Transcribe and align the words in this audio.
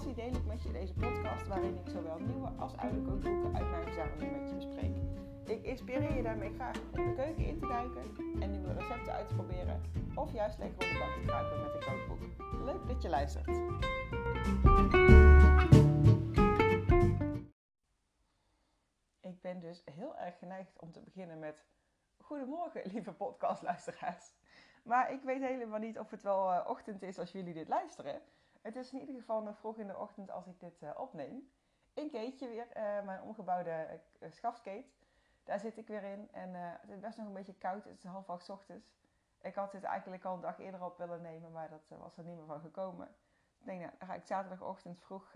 passie 0.00 0.24
deel 0.24 0.40
ik 0.40 0.46
met 0.46 0.62
je 0.62 0.72
deze 0.72 0.94
podcast, 0.94 1.46
waarin 1.46 1.76
ik 1.76 1.88
zowel 1.88 2.18
nieuwe 2.18 2.48
als 2.48 2.76
oude 2.76 3.02
kookboeken 3.02 3.54
uit 3.54 3.70
mijn 3.70 3.82
verzameling 3.82 4.40
met 4.40 4.48
je 4.48 4.54
bespreek. 4.54 4.96
Ik 5.44 5.62
inspireer 5.64 6.16
je 6.16 6.22
daarmee 6.22 6.54
graag 6.54 6.76
om 6.92 7.04
de 7.04 7.14
keuken 7.14 7.44
in 7.44 7.58
te 7.58 7.66
duiken 7.66 8.14
en 8.40 8.50
nieuwe 8.50 8.72
recepten 8.72 9.12
uit 9.12 9.28
te 9.28 9.34
proberen. 9.34 9.82
Of 10.14 10.32
juist 10.32 10.58
lekker 10.58 10.76
op 10.76 10.92
de 10.92 10.98
bank 10.98 11.12
te 11.12 11.20
kruipen 11.26 11.62
met 11.62 11.74
een 11.74 11.80
kookboek. 11.80 12.62
Leuk 12.64 12.88
dat 12.88 13.02
je 13.02 13.08
luistert. 13.08 13.48
Ik 19.20 19.40
ben 19.40 19.60
dus 19.60 19.82
heel 19.84 20.16
erg 20.16 20.38
geneigd 20.38 20.78
om 20.78 20.92
te 20.92 21.00
beginnen 21.00 21.38
met 21.38 21.64
Goedemorgen, 22.16 22.82
lieve 22.92 23.12
podcastluisteraars. 23.12 24.34
Maar 24.84 25.12
ik 25.12 25.22
weet 25.22 25.40
helemaal 25.40 25.78
niet 25.78 25.98
of 25.98 26.10
het 26.10 26.22
wel 26.22 26.52
uh, 26.52 26.64
ochtend 26.66 27.02
is 27.02 27.18
als 27.18 27.32
jullie 27.32 27.54
dit 27.54 27.68
luisteren. 27.68 28.22
Het 28.60 28.76
is 28.76 28.92
in 28.92 29.00
ieder 29.00 29.14
geval 29.14 29.42
nog 29.42 29.58
vroeg 29.58 29.78
in 29.78 29.86
de 29.86 29.96
ochtend 29.98 30.30
als 30.30 30.46
ik 30.46 30.60
dit 30.60 30.82
uh, 30.82 30.90
opneem. 30.96 31.50
Een 31.94 32.10
keetje 32.10 32.48
weer, 32.48 32.66
uh, 32.66 33.02
mijn 33.04 33.22
omgebouwde 33.22 34.00
schafskeet. 34.30 34.98
Daar 35.44 35.60
zit 35.60 35.76
ik 35.76 35.86
weer 35.86 36.02
in 36.02 36.28
en 36.32 36.54
het 36.54 36.90
is 36.90 37.00
best 37.00 37.18
nog 37.18 37.26
een 37.26 37.32
beetje 37.32 37.58
koud. 37.58 37.84
Het 37.84 37.98
is 37.98 38.04
half 38.04 38.30
acht 38.30 38.48
ochtends. 38.48 38.98
Ik 39.40 39.54
had 39.54 39.72
dit 39.72 39.82
eigenlijk 39.82 40.24
al 40.24 40.34
een 40.34 40.40
dag 40.40 40.58
eerder 40.58 40.84
op 40.84 40.98
willen 40.98 41.22
nemen, 41.22 41.52
maar 41.52 41.68
dat 41.68 41.98
was 41.98 42.16
er 42.16 42.24
niet 42.24 42.36
meer 42.36 42.46
van 42.46 42.60
gekomen. 42.60 43.08
Ik 43.58 43.66
denk, 43.66 43.80
nou, 43.80 43.92
dan 43.98 44.08
ga 44.08 44.14
ik 44.14 44.26
zaterdagochtend 44.26 45.00
vroeg 45.00 45.32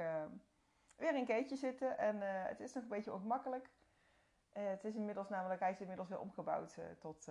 weer 0.97 1.15
in 1.15 1.25
keetje 1.25 1.57
zitten. 1.57 1.99
En 1.99 2.21
het 2.47 2.61
is 2.61 2.73
nog 2.73 2.83
een 2.83 2.89
beetje 2.89 3.13
ongemakkelijk. 3.13 3.71
Het 4.53 4.85
is 4.85 4.95
inmiddels 4.95 5.29
namelijk, 5.29 5.61
hij 5.61 5.71
is 5.71 5.81
inmiddels 5.81 6.09
weer 6.09 6.21
omgebouwd 6.21 6.79
tot, 6.99 7.25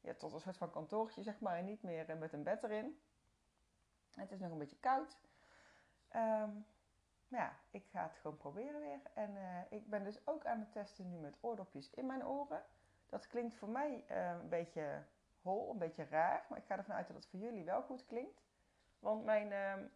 ja, 0.00 0.14
tot 0.14 0.32
een 0.32 0.40
soort 0.40 0.56
van 0.56 0.70
kantoortje, 0.70 1.22
zeg 1.22 1.40
maar. 1.40 1.56
En 1.56 1.64
niet 1.64 1.82
meer 1.82 2.16
met 2.18 2.32
een 2.32 2.42
bed 2.42 2.62
erin. 2.62 3.00
Het 4.14 4.32
is 4.32 4.40
nog 4.40 4.52
een 4.52 4.58
beetje 4.58 4.78
koud. 4.80 5.20
Um, 6.16 6.66
maar 7.28 7.40
ja, 7.40 7.52
ik 7.70 7.84
ga 7.90 8.02
het 8.02 8.16
gewoon 8.16 8.36
proberen 8.36 8.80
weer. 8.80 9.00
En 9.14 9.36
ik 9.70 9.90
ben 9.90 10.04
dus 10.04 10.26
ook 10.26 10.46
aan 10.46 10.58
het 10.58 10.72
testen 10.72 11.10
nu 11.10 11.16
met 11.16 11.36
oordopjes 11.40 11.90
in 11.90 12.06
mijn 12.06 12.26
oren. 12.26 12.62
Dat 13.06 13.26
klinkt 13.26 13.56
voor 13.56 13.68
mij 13.68 14.04
een 14.08 14.48
beetje 14.48 15.02
hol, 15.40 15.70
een 15.70 15.78
beetje 15.78 16.04
raar. 16.04 16.46
Maar 16.48 16.58
ik 16.58 16.64
ga 16.64 16.76
ervan 16.76 16.94
uit 16.94 17.06
dat 17.06 17.16
het 17.16 17.26
voor 17.26 17.38
jullie 17.38 17.64
wel 17.64 17.82
goed 17.82 18.06
klinkt. 18.06 18.42
Want 18.98 19.24
mijn 19.24 19.52
ehm, 19.52 19.86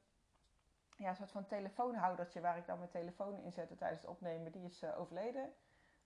ja, 0.96 1.14
soort 1.14 1.30
van 1.30 1.46
telefoonhoudertje 1.46 2.40
waar 2.40 2.56
ik 2.56 2.66
dan 2.66 2.78
mijn 2.78 2.90
telefoon 2.90 3.40
in 3.40 3.52
zette 3.52 3.74
tijdens 3.74 4.00
het 4.00 4.10
opnemen, 4.10 4.52
die 4.52 4.64
is 4.64 4.84
overleden. 4.84 5.52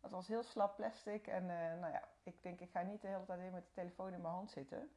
Dat 0.00 0.10
was 0.10 0.28
heel 0.28 0.42
slap 0.42 0.76
plastic. 0.76 1.26
En 1.26 1.46
nou 1.80 1.92
ja, 1.92 2.08
ik 2.22 2.42
denk, 2.42 2.60
ik 2.60 2.70
ga 2.70 2.82
niet 2.82 3.00
de 3.00 3.08
hele 3.08 3.24
tijd 3.24 3.40
weer 3.40 3.52
met 3.52 3.64
de 3.64 3.72
telefoon 3.72 4.12
in 4.12 4.20
mijn 4.20 4.34
hand 4.34 4.50
zitten. 4.50 4.90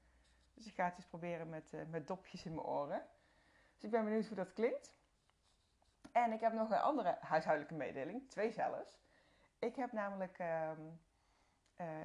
Dus 0.53 0.67
ik 0.67 0.73
ga 0.73 0.85
het 0.85 0.95
eens 0.95 1.07
proberen 1.07 1.49
met, 1.49 1.73
met 1.89 2.07
dopjes 2.07 2.45
in 2.45 2.55
mijn 2.55 2.67
oren. 2.67 3.05
Dus 3.73 3.83
ik 3.83 3.91
ben 3.91 4.03
benieuwd 4.03 4.27
hoe 4.27 4.35
dat 4.35 4.53
klinkt. 4.53 4.97
En 6.23 6.31
ik 6.31 6.39
heb 6.39 6.53
nog 6.53 6.69
een 6.69 6.79
andere 6.79 7.17
huishoudelijke 7.21 7.75
mededeling. 7.75 8.29
Twee 8.29 8.51
zelfs. 8.51 8.99
Ik 9.59 9.75
heb 9.75 9.91
namelijk 9.91 10.39
uh, 10.39 10.71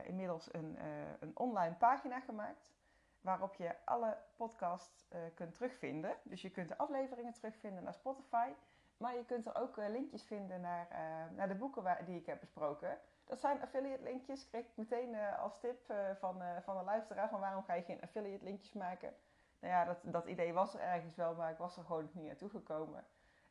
inmiddels 0.02 0.54
een, 0.54 0.78
een 1.20 1.38
online 1.38 1.74
pagina 1.74 2.20
gemaakt. 2.20 2.72
Waarop 3.20 3.54
je 3.54 3.74
alle 3.84 4.18
podcasts 4.36 5.08
kunt 5.34 5.54
terugvinden. 5.54 6.16
Dus 6.22 6.42
je 6.42 6.50
kunt 6.50 6.68
de 6.68 6.78
afleveringen 6.78 7.32
terugvinden 7.32 7.82
naar 7.82 7.94
Spotify. 7.94 8.48
Maar 8.96 9.14
je 9.14 9.24
kunt 9.24 9.46
er 9.46 9.56
ook 9.56 9.76
linkjes 9.76 10.24
vinden 10.24 10.60
naar, 10.60 10.88
naar 11.34 11.48
de 11.48 11.54
boeken 11.54 12.04
die 12.04 12.18
ik 12.20 12.26
heb 12.26 12.40
besproken. 12.40 12.98
Dat 13.24 13.40
zijn 13.40 13.62
affiliate 13.62 14.02
linkjes. 14.02 14.48
Kreeg 14.48 14.64
ik 14.64 14.76
meteen 14.76 15.16
als 15.16 15.60
tip 15.60 15.92
van, 16.18 16.42
van 16.62 16.76
een 16.76 16.84
luisteraar 16.84 17.28
van 17.28 17.40
waarom 17.40 17.64
ga 17.64 17.74
je 17.74 17.82
geen 17.82 18.02
affiliate 18.02 18.44
linkjes 18.44 18.72
maken. 18.72 19.14
Nou 19.60 19.72
ja, 19.72 19.84
dat, 19.84 19.98
dat 20.02 20.26
idee 20.26 20.52
was 20.52 20.74
er 20.74 20.80
ergens 20.80 21.14
wel, 21.14 21.34
maar 21.34 21.50
ik 21.50 21.58
was 21.58 21.76
er 21.76 21.84
gewoon 21.84 22.10
niet 22.12 22.26
naartoe 22.26 22.50
gekomen. 22.50 23.04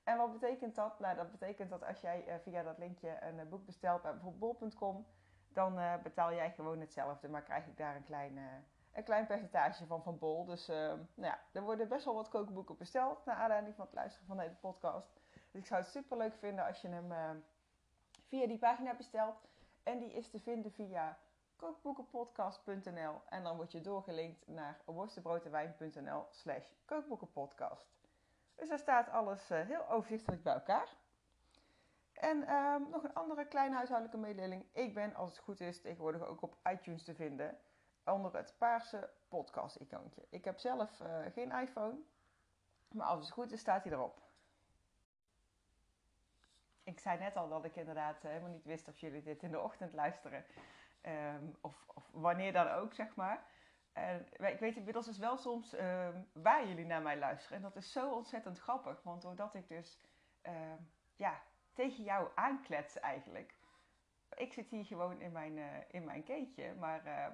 En 0.03 0.17
wat 0.17 0.31
betekent 0.31 0.75
dat? 0.75 0.99
Nou, 0.99 1.15
dat 1.15 1.31
betekent 1.31 1.69
dat 1.69 1.85
als 1.85 2.01
jij 2.01 2.39
via 2.43 2.63
dat 2.63 2.77
linkje 2.77 3.17
een 3.21 3.49
boek 3.49 3.65
bestelt 3.65 4.01
bij 4.01 4.11
bijvoorbeeld 4.11 4.59
bol.com, 4.59 5.05
dan 5.47 5.79
betaal 6.03 6.33
jij 6.33 6.51
gewoon 6.51 6.79
hetzelfde, 6.79 7.29
maar 7.29 7.41
krijg 7.41 7.67
ik 7.67 7.77
daar 7.77 7.95
een 7.95 8.03
klein, 8.03 8.37
een 8.93 9.03
klein 9.03 9.25
percentage 9.25 9.85
van 9.85 10.03
van 10.03 10.17
bol. 10.17 10.45
Dus 10.45 10.67
nou 10.67 11.05
ja, 11.15 11.39
er 11.51 11.61
worden 11.61 11.87
best 11.87 12.05
wel 12.05 12.13
wat 12.13 12.29
kookboeken 12.29 12.77
besteld 12.77 13.25
naar 13.25 13.35
aanleiding 13.35 13.75
van 13.75 13.85
het 13.85 13.93
luisteren 13.93 14.27
van 14.27 14.37
deze 14.37 14.55
podcast. 14.55 15.21
Dus 15.51 15.61
ik 15.61 15.67
zou 15.67 15.81
het 15.81 15.89
super 15.89 16.17
leuk 16.17 16.35
vinden 16.35 16.65
als 16.65 16.81
je 16.81 16.87
hem 16.87 17.43
via 18.27 18.47
die 18.47 18.57
pagina 18.57 18.95
bestelt. 18.95 19.47
En 19.83 19.99
die 19.99 20.13
is 20.13 20.29
te 20.29 20.39
vinden 20.39 20.71
via 20.71 21.17
kookboekenpodcast.nl. 21.55 23.21
En 23.29 23.43
dan 23.43 23.55
word 23.55 23.71
je 23.71 23.81
doorgelinkt 23.81 24.47
naar 24.47 24.81
worstenbroodewijn.nl 24.85 26.25
slash 26.29 26.71
kookboekenpodcast. 26.85 28.02
Dus 28.55 28.69
daar 28.69 28.79
staat 28.79 29.09
alles 29.09 29.51
uh, 29.51 29.59
heel 29.61 29.89
overzichtelijk 29.89 30.43
bij 30.43 30.53
elkaar. 30.53 30.95
En 32.13 32.53
um, 32.53 32.89
nog 32.89 33.03
een 33.03 33.13
andere 33.13 33.45
kleine 33.45 33.75
huishoudelijke 33.75 34.19
mededeling. 34.19 34.65
Ik 34.71 34.93
ben, 34.93 35.15
als 35.15 35.29
het 35.29 35.39
goed 35.39 35.59
is, 35.59 35.81
tegenwoordig 35.81 36.25
ook 36.25 36.41
op 36.41 36.57
iTunes 36.69 37.03
te 37.03 37.15
vinden. 37.15 37.57
Onder 38.05 38.35
het 38.35 38.55
paarse 38.57 39.09
podcast-icoontje. 39.27 40.25
Ik 40.29 40.45
heb 40.45 40.59
zelf 40.59 40.99
uh, 40.99 41.07
geen 41.33 41.51
iPhone. 41.51 41.97
Maar 42.91 43.07
als 43.07 43.19
het 43.19 43.31
goed 43.31 43.51
is, 43.51 43.59
staat 43.59 43.83
hij 43.83 43.93
erop 43.93 44.23
ik 46.83 46.99
zei 46.99 47.19
net 47.19 47.35
al 47.35 47.49
dat 47.49 47.65
ik 47.65 47.75
inderdaad 47.75 48.23
eh, 48.23 48.29
helemaal 48.29 48.49
niet 48.49 48.65
wist 48.65 48.87
of 48.87 48.97
jullie 48.97 49.23
dit 49.23 49.43
in 49.43 49.51
de 49.51 49.59
ochtend 49.59 49.93
luisteren. 49.93 50.45
Um, 51.01 51.55
of, 51.61 51.83
of, 51.87 52.09
wanneer 52.11 52.53
dan 52.53 52.67
ook, 52.67 52.93
zeg 52.93 53.15
maar. 53.15 53.43
Ik 54.37 54.59
weet 54.59 54.75
inmiddels 54.75 55.05
dus 55.05 55.17
wel 55.17 55.37
soms 55.37 55.73
um, 55.73 56.27
waar 56.33 56.67
jullie 56.67 56.85
naar 56.85 57.01
mij 57.01 57.17
luisteren. 57.17 57.57
En 57.57 57.63
dat 57.63 57.75
is 57.75 57.91
zo 57.91 58.11
ontzettend 58.11 58.59
grappig. 58.59 59.03
Want 59.03 59.21
doordat 59.21 59.53
ik 59.53 59.67
dus 59.67 59.99
um, 60.43 60.91
ja, 61.15 61.41
tegen 61.73 62.03
jou 62.03 62.29
aanklets 62.35 62.99
eigenlijk. 62.99 63.55
Ik 64.35 64.53
zit 64.53 64.69
hier 64.69 64.85
gewoon 64.85 65.21
in 65.21 65.31
mijn, 65.31 65.57
uh, 65.57 65.65
in 65.87 66.03
mijn 66.03 66.23
keetje. 66.23 66.73
Maar 66.79 67.05
uh, 67.05 67.27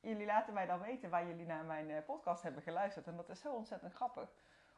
jullie 0.00 0.26
laten 0.26 0.54
mij 0.54 0.66
dan 0.66 0.80
weten 0.80 1.10
waar 1.10 1.26
jullie 1.26 1.46
naar 1.46 1.64
mijn 1.64 1.90
uh, 1.90 1.96
podcast 2.06 2.42
hebben 2.42 2.62
geluisterd. 2.62 3.06
En 3.06 3.16
dat 3.16 3.28
is 3.28 3.40
zo 3.40 3.52
ontzettend 3.52 3.92
grappig. 3.92 4.30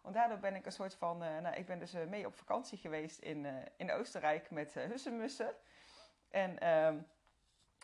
Want 0.03 0.15
daardoor 0.15 0.39
ben 0.39 0.55
ik 0.55 0.67
een 0.67 0.73
soort 0.73 0.95
van. 0.95 1.23
Uh, 1.23 1.39
nou, 1.39 1.57
ik 1.57 1.67
ben 1.67 1.79
dus 1.79 1.93
mee 1.93 2.27
op 2.27 2.35
vakantie 2.35 2.79
geweest 2.79 3.19
in, 3.19 3.47
in 3.77 3.93
Oostenrijk 3.93 4.51
met 4.51 4.75
hussenmussen. 4.75 5.55
En 6.31 6.59
ehm, 6.59 6.99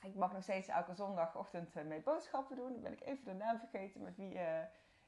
ik 0.07 0.15
mag 0.15 0.33
nog 0.33 0.43
steeds 0.43 0.69
elke 0.69 0.95
zondagochtend 0.95 1.75
mee 1.75 2.01
boodschappen 2.01 2.57
doen. 2.57 2.73
Dan 2.73 2.83
ben 2.83 2.93
ik 2.93 3.01
even 3.01 3.25
de 3.25 3.33
naam 3.33 3.59
vergeten 3.59 4.03
met 4.03 4.17
wie, 4.17 4.39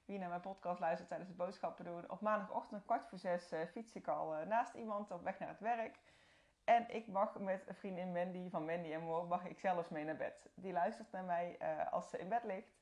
wie 0.04 0.18
naar 0.18 0.28
mijn 0.28 0.40
podcast 0.40 0.80
luistert 0.80 1.08
tijdens 1.08 1.28
het 1.28 1.38
boodschappen 1.38 1.84
doen. 1.84 2.10
Op 2.10 2.20
maandagochtend 2.20 2.84
kwart 2.84 3.06
voor 3.08 3.18
zes 3.18 3.52
fiets 3.70 3.94
ik 3.94 4.08
al 4.08 4.34
naast 4.46 4.74
iemand 4.74 5.10
op 5.10 5.22
weg 5.22 5.38
naar 5.38 5.48
het 5.48 5.60
werk. 5.60 5.98
En 6.64 6.94
ik 6.94 7.06
mag 7.06 7.38
met 7.38 7.68
een 7.68 7.74
vriendin 7.74 8.12
Mandy 8.12 8.50
van 8.50 8.64
Mandy 8.64 8.92
en 8.92 9.02
Moor, 9.02 9.26
mag 9.26 9.44
ik 9.44 9.58
zelfs 9.58 9.88
mee 9.88 10.04
naar 10.04 10.16
bed. 10.16 10.50
Die 10.54 10.72
luistert 10.72 11.12
naar 11.12 11.24
mij 11.24 11.58
als 11.90 12.10
ze 12.10 12.18
in 12.18 12.28
bed 12.28 12.44
ligt. 12.44 12.78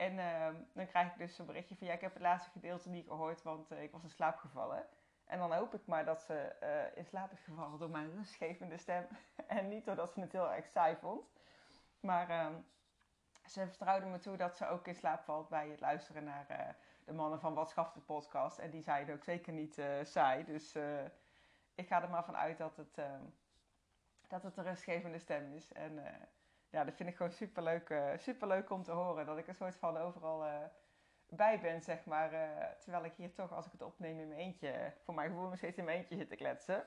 En 0.00 0.12
uh, 0.12 0.46
dan 0.72 0.86
krijg 0.86 1.12
ik 1.12 1.18
dus 1.18 1.38
een 1.38 1.46
berichtje 1.46 1.76
van 1.76 1.86
ja, 1.86 1.92
ik 1.92 2.00
heb 2.00 2.12
het 2.12 2.22
laatste 2.22 2.50
gedeelte 2.50 2.88
niet 2.88 3.06
gehoord, 3.06 3.42
want 3.42 3.70
ik 3.70 3.92
was 3.92 4.02
in 4.02 4.10
slaap 4.10 4.36
gevallen. 4.36 4.86
En 5.24 5.38
dan 5.38 5.52
hoop 5.52 5.74
ik 5.74 5.86
maar 5.86 6.04
dat 6.04 6.22
ze 6.22 6.52
in 6.94 7.04
slaap 7.04 7.32
is 7.32 7.40
gevallen 7.40 7.78
door 7.78 7.90
mijn 7.90 8.10
rustgevende 8.10 8.76
stem. 8.76 9.06
en 9.46 9.68
niet 9.68 9.84
doordat 9.84 10.12
ze 10.12 10.20
het 10.20 10.32
heel 10.32 10.52
erg 10.52 10.66
saai 10.66 10.96
vond. 10.96 11.39
Maar 12.00 12.30
uh, 12.30 12.46
ze 13.44 13.66
vertrouwde 13.66 14.06
me 14.06 14.18
toe 14.18 14.36
dat 14.36 14.56
ze 14.56 14.68
ook 14.68 14.86
in 14.86 14.94
slaap 14.94 15.24
valt 15.24 15.48
bij 15.48 15.68
het 15.68 15.80
luisteren 15.80 16.24
naar 16.24 16.48
eh, 16.48 16.68
de 17.04 17.12
mannen 17.12 17.40
van 17.40 17.54
Wat 17.54 17.70
Schaft 17.70 17.94
de 17.94 18.00
podcast. 18.00 18.58
En 18.58 18.70
die 18.70 18.82
zeiden 18.82 19.14
ook 19.14 19.24
zeker 19.24 19.52
niet 19.52 19.82
saai. 20.02 20.44
Dus 20.44 20.74
ik 21.74 21.88
ga 21.88 22.02
er 22.02 22.10
maar 22.10 22.24
van 22.24 22.36
uit 22.36 22.58
dat 22.58 22.76
het, 22.76 22.98
ehm, 22.98 23.22
dat 24.28 24.42
het 24.42 24.56
een 24.56 24.64
rustgevende 24.64 25.18
stem 25.18 25.52
is. 25.52 25.72
En 25.72 25.98
ja, 26.70 26.84
dat 26.84 26.94
vind 26.94 27.08
ik 27.08 27.16
gewoon 27.16 27.32
super 27.32 27.62
leuk, 27.62 27.88
uh, 27.88 28.10
super 28.16 28.48
leuk 28.48 28.70
om 28.70 28.82
te 28.82 28.92
horen. 28.92 29.26
Dat 29.26 29.38
ik 29.38 29.46
een 29.46 29.54
soort 29.54 29.76
van 29.76 29.96
overal 29.96 30.46
uh, 30.46 30.52
bij 31.28 31.60
ben, 31.60 31.82
zeg 31.82 32.04
maar. 32.04 32.32
Uh, 32.32 32.64
terwijl 32.78 33.04
ik 33.04 33.14
hier 33.16 33.32
toch, 33.32 33.52
als 33.52 33.66
ik 33.66 33.72
het 33.72 33.82
opneem 33.82 34.18
in 34.18 34.28
mijn 34.28 34.40
eentje, 34.40 34.92
voor 35.04 35.14
mijn 35.14 35.28
gevoel 35.30 35.48
nog 35.48 35.56
steeds 35.56 35.78
in 35.78 35.84
mijn 35.84 35.98
eentje 35.98 36.16
zit 36.16 36.28
te 36.28 36.36
kletsen. 36.36 36.84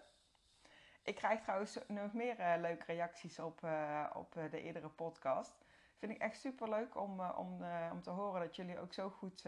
Ik 1.04 1.16
krijg 1.16 1.42
trouwens 1.42 1.80
nog 1.88 2.14
meer 2.14 2.58
leuke 2.60 2.86
reacties 2.86 3.40
op, 3.40 3.68
op 4.14 4.34
de 4.34 4.62
eerdere 4.62 4.90
podcast. 4.90 5.54
Vind 5.98 6.12
ik 6.12 6.22
echt 6.22 6.40
super 6.40 6.70
leuk 6.70 6.96
om, 6.96 7.22
om, 7.22 7.64
om 7.92 8.02
te 8.02 8.10
horen 8.10 8.42
dat 8.42 8.56
jullie 8.56 8.80
ook 8.80 8.94
zo 8.94 9.10
goed 9.10 9.44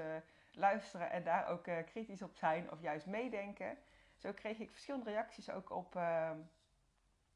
luisteren 0.51 1.11
en 1.11 1.23
daar 1.23 1.47
ook 1.47 1.63
kritisch 1.85 2.21
op 2.21 2.35
zijn 2.35 2.71
of 2.71 2.81
juist 2.81 3.05
meedenken. 3.05 3.77
Zo 4.15 4.31
kreeg 4.33 4.59
ik 4.59 4.71
verschillende 4.71 5.09
reacties 5.09 5.49
ook 5.49 5.69
op 5.69 5.93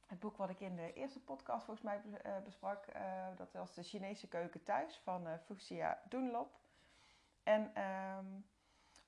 het 0.08 0.20
boek 0.20 0.38
wat 0.38 0.50
ik 0.50 0.60
in 0.60 0.76
de 0.76 0.94
eerste 0.94 1.24
podcast 1.24 1.66
volgens 1.66 1.86
mij 1.86 2.02
besprak, 2.44 2.86
dat 3.36 3.52
was 3.52 3.74
de 3.74 3.84
Chinese 3.84 4.28
keuken 4.28 4.64
thuis 4.64 4.98
van 5.04 5.40
Fuxia 5.46 6.02
Dunlop. 6.10 6.60
En 7.44 7.84
um, 7.84 8.46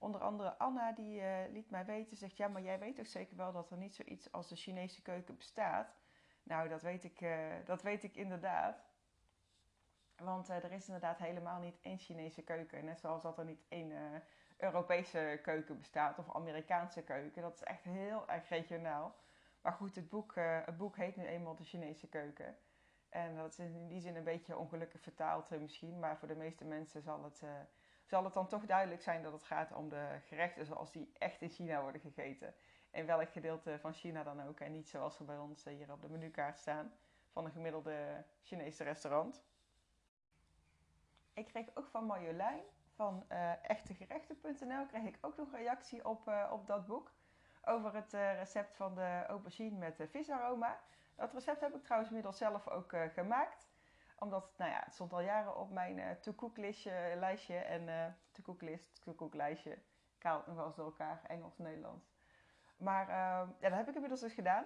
onder 0.02 0.22
andere 0.22 0.58
Anna 0.58 0.92
die 0.92 1.22
liet 1.52 1.70
mij 1.70 1.86
weten, 1.86 2.18
zegt 2.18 2.38
ja, 2.38 2.48
maar 2.48 2.62
jij 2.62 2.80
weet 2.80 2.96
toch 2.96 3.08
zeker 3.08 3.38
wel 3.38 3.52
dat 3.52 3.72
er 3.72 3.78
niet 3.78 3.96
zoiets 3.96 4.32
als 4.32 4.48
de 4.48 4.56
Chinese 4.56 5.02
keuken 5.02 5.36
bestaat? 5.36 5.96
Nou, 6.44 6.70
dat 6.70 6.82
weet 6.82 7.04
ik, 7.04 7.26
dat 7.66 7.82
weet 7.82 8.04
ik 8.04 8.16
inderdaad. 8.16 8.84
Want 10.16 10.50
er 10.50 10.72
is 10.72 10.86
inderdaad 10.86 11.18
helemaal 11.18 11.60
niet 11.60 11.80
één 11.82 11.98
Chinese 11.98 12.42
keuken. 12.42 12.86
Net 12.86 13.00
zoals 13.00 13.22
dat 13.22 13.38
er 13.38 13.46
niet 13.46 13.66
één 13.70 14.24
Europese 14.58 15.40
keuken 15.44 15.78
bestaat 15.78 16.20
of 16.20 16.36
Amerikaanse 16.36 17.04
keuken. 17.04 17.42
Dat 17.42 17.54
is 17.54 17.64
echt 17.64 17.84
heel 17.84 18.30
erg 18.30 18.50
regionaal. 18.50 19.16
Maar 19.62 19.74
goed, 19.74 19.96
het 19.96 20.10
boek, 20.10 20.36
het 20.66 20.78
boek 20.78 20.98
heet 20.98 21.16
nu 21.16 21.26
eenmaal 21.26 21.56
de 21.56 21.64
Chinese 21.64 22.08
keuken. 22.08 22.58
En 23.10 23.36
dat 23.36 23.52
is 23.52 23.60
in 23.60 23.88
die 23.88 24.00
zin 24.00 24.16
een 24.16 24.24
beetje 24.24 24.58
ongelukkig 24.58 25.02
vertaald 25.02 25.50
misschien. 25.50 26.00
Maar 26.00 26.18
voor 26.18 26.28
de 26.28 26.36
meeste 26.36 26.66
mensen 26.66 27.02
zal 27.02 27.24
het, 27.24 27.44
zal 28.12 28.24
het 28.24 28.34
dan 28.34 28.48
toch 28.48 28.66
duidelijk 28.66 29.02
zijn 29.02 29.24
dat 29.24 29.32
het 29.32 29.44
gaat 29.44 29.72
om 29.72 29.90
de 29.90 30.20
gerechten 30.26 30.66
zoals 30.66 30.92
die 30.92 31.12
echt 31.18 31.42
in 31.42 31.50
China 31.50 31.82
worden 31.82 32.02
gegeten. 32.02 32.54
In 32.92 33.06
welk 33.06 33.32
gedeelte 33.32 33.80
van 33.80 33.94
China 33.94 34.24
dan 34.24 34.48
ook. 34.48 34.60
En 34.60 34.72
niet 34.72 34.90
zoals 34.90 35.16
ze 35.16 35.24
bij 35.24 35.38
ons 35.38 35.64
hier 35.64 35.92
op 35.92 36.02
de 36.02 36.10
menukaart 36.10 36.58
staan 36.58 36.94
van 37.30 37.46
een 37.46 37.52
gemiddelde 37.52 38.26
Chinese 38.42 38.84
restaurant. 38.84 39.44
Ik 41.34 41.46
kreeg 41.46 41.68
ook 41.74 41.88
van 41.88 42.06
Marjolein 42.06 42.64
van 42.96 43.26
uh, 43.32 43.70
echtegerechten.nl 43.70 44.86
kreeg 44.86 45.04
ik 45.04 45.18
ook 45.22 45.38
nog 45.38 45.52
reactie 45.52 46.06
op, 46.08 46.28
uh, 46.28 46.50
op 46.52 46.68
dat 46.68 46.86
boek. 46.88 47.12
Over 47.64 47.96
het 47.96 48.14
recept 48.14 48.76
van 48.76 48.96
de 48.96 49.24
aubergine 49.28 49.78
met 49.78 50.04
visaroma. 50.10 50.80
Dat 51.16 51.34
recept 51.34 51.62
heb 51.62 51.76
ik 51.76 51.84
trouwens 51.84 52.10
inmiddels 52.10 52.38
zelf 52.38 52.68
ook 52.68 52.96
gemaakt 53.14 53.71
omdat, 54.22 54.58
nou 54.58 54.72
ja, 54.72 54.82
het 54.84 54.94
stond 54.94 55.14
al 55.14 55.22
jaren 55.22 55.58
op 55.58 55.72
mijn 55.72 55.98
uh, 55.98 56.12
to-cook 56.12 56.58
lijstje. 56.58 57.56
En 57.56 57.88
uh, 57.88 58.06
to-cook 58.32 58.62
list, 58.62 59.02
to-cook 59.04 59.34
lijstje. 59.34 59.72
Ik 60.18 60.24
haal 60.24 60.38
het 60.38 60.48
nog 60.48 60.56
wel 60.56 60.66
eens 60.66 60.76
door 60.76 60.86
elkaar, 60.86 61.22
Engels, 61.28 61.58
Nederlands. 61.58 62.12
Maar 62.78 63.08
uh, 63.08 63.14
ja, 63.60 63.70
dat 63.70 63.72
heb 63.72 63.88
ik 63.88 63.94
inmiddels 63.94 64.22
dus 64.22 64.34
gedaan. 64.34 64.66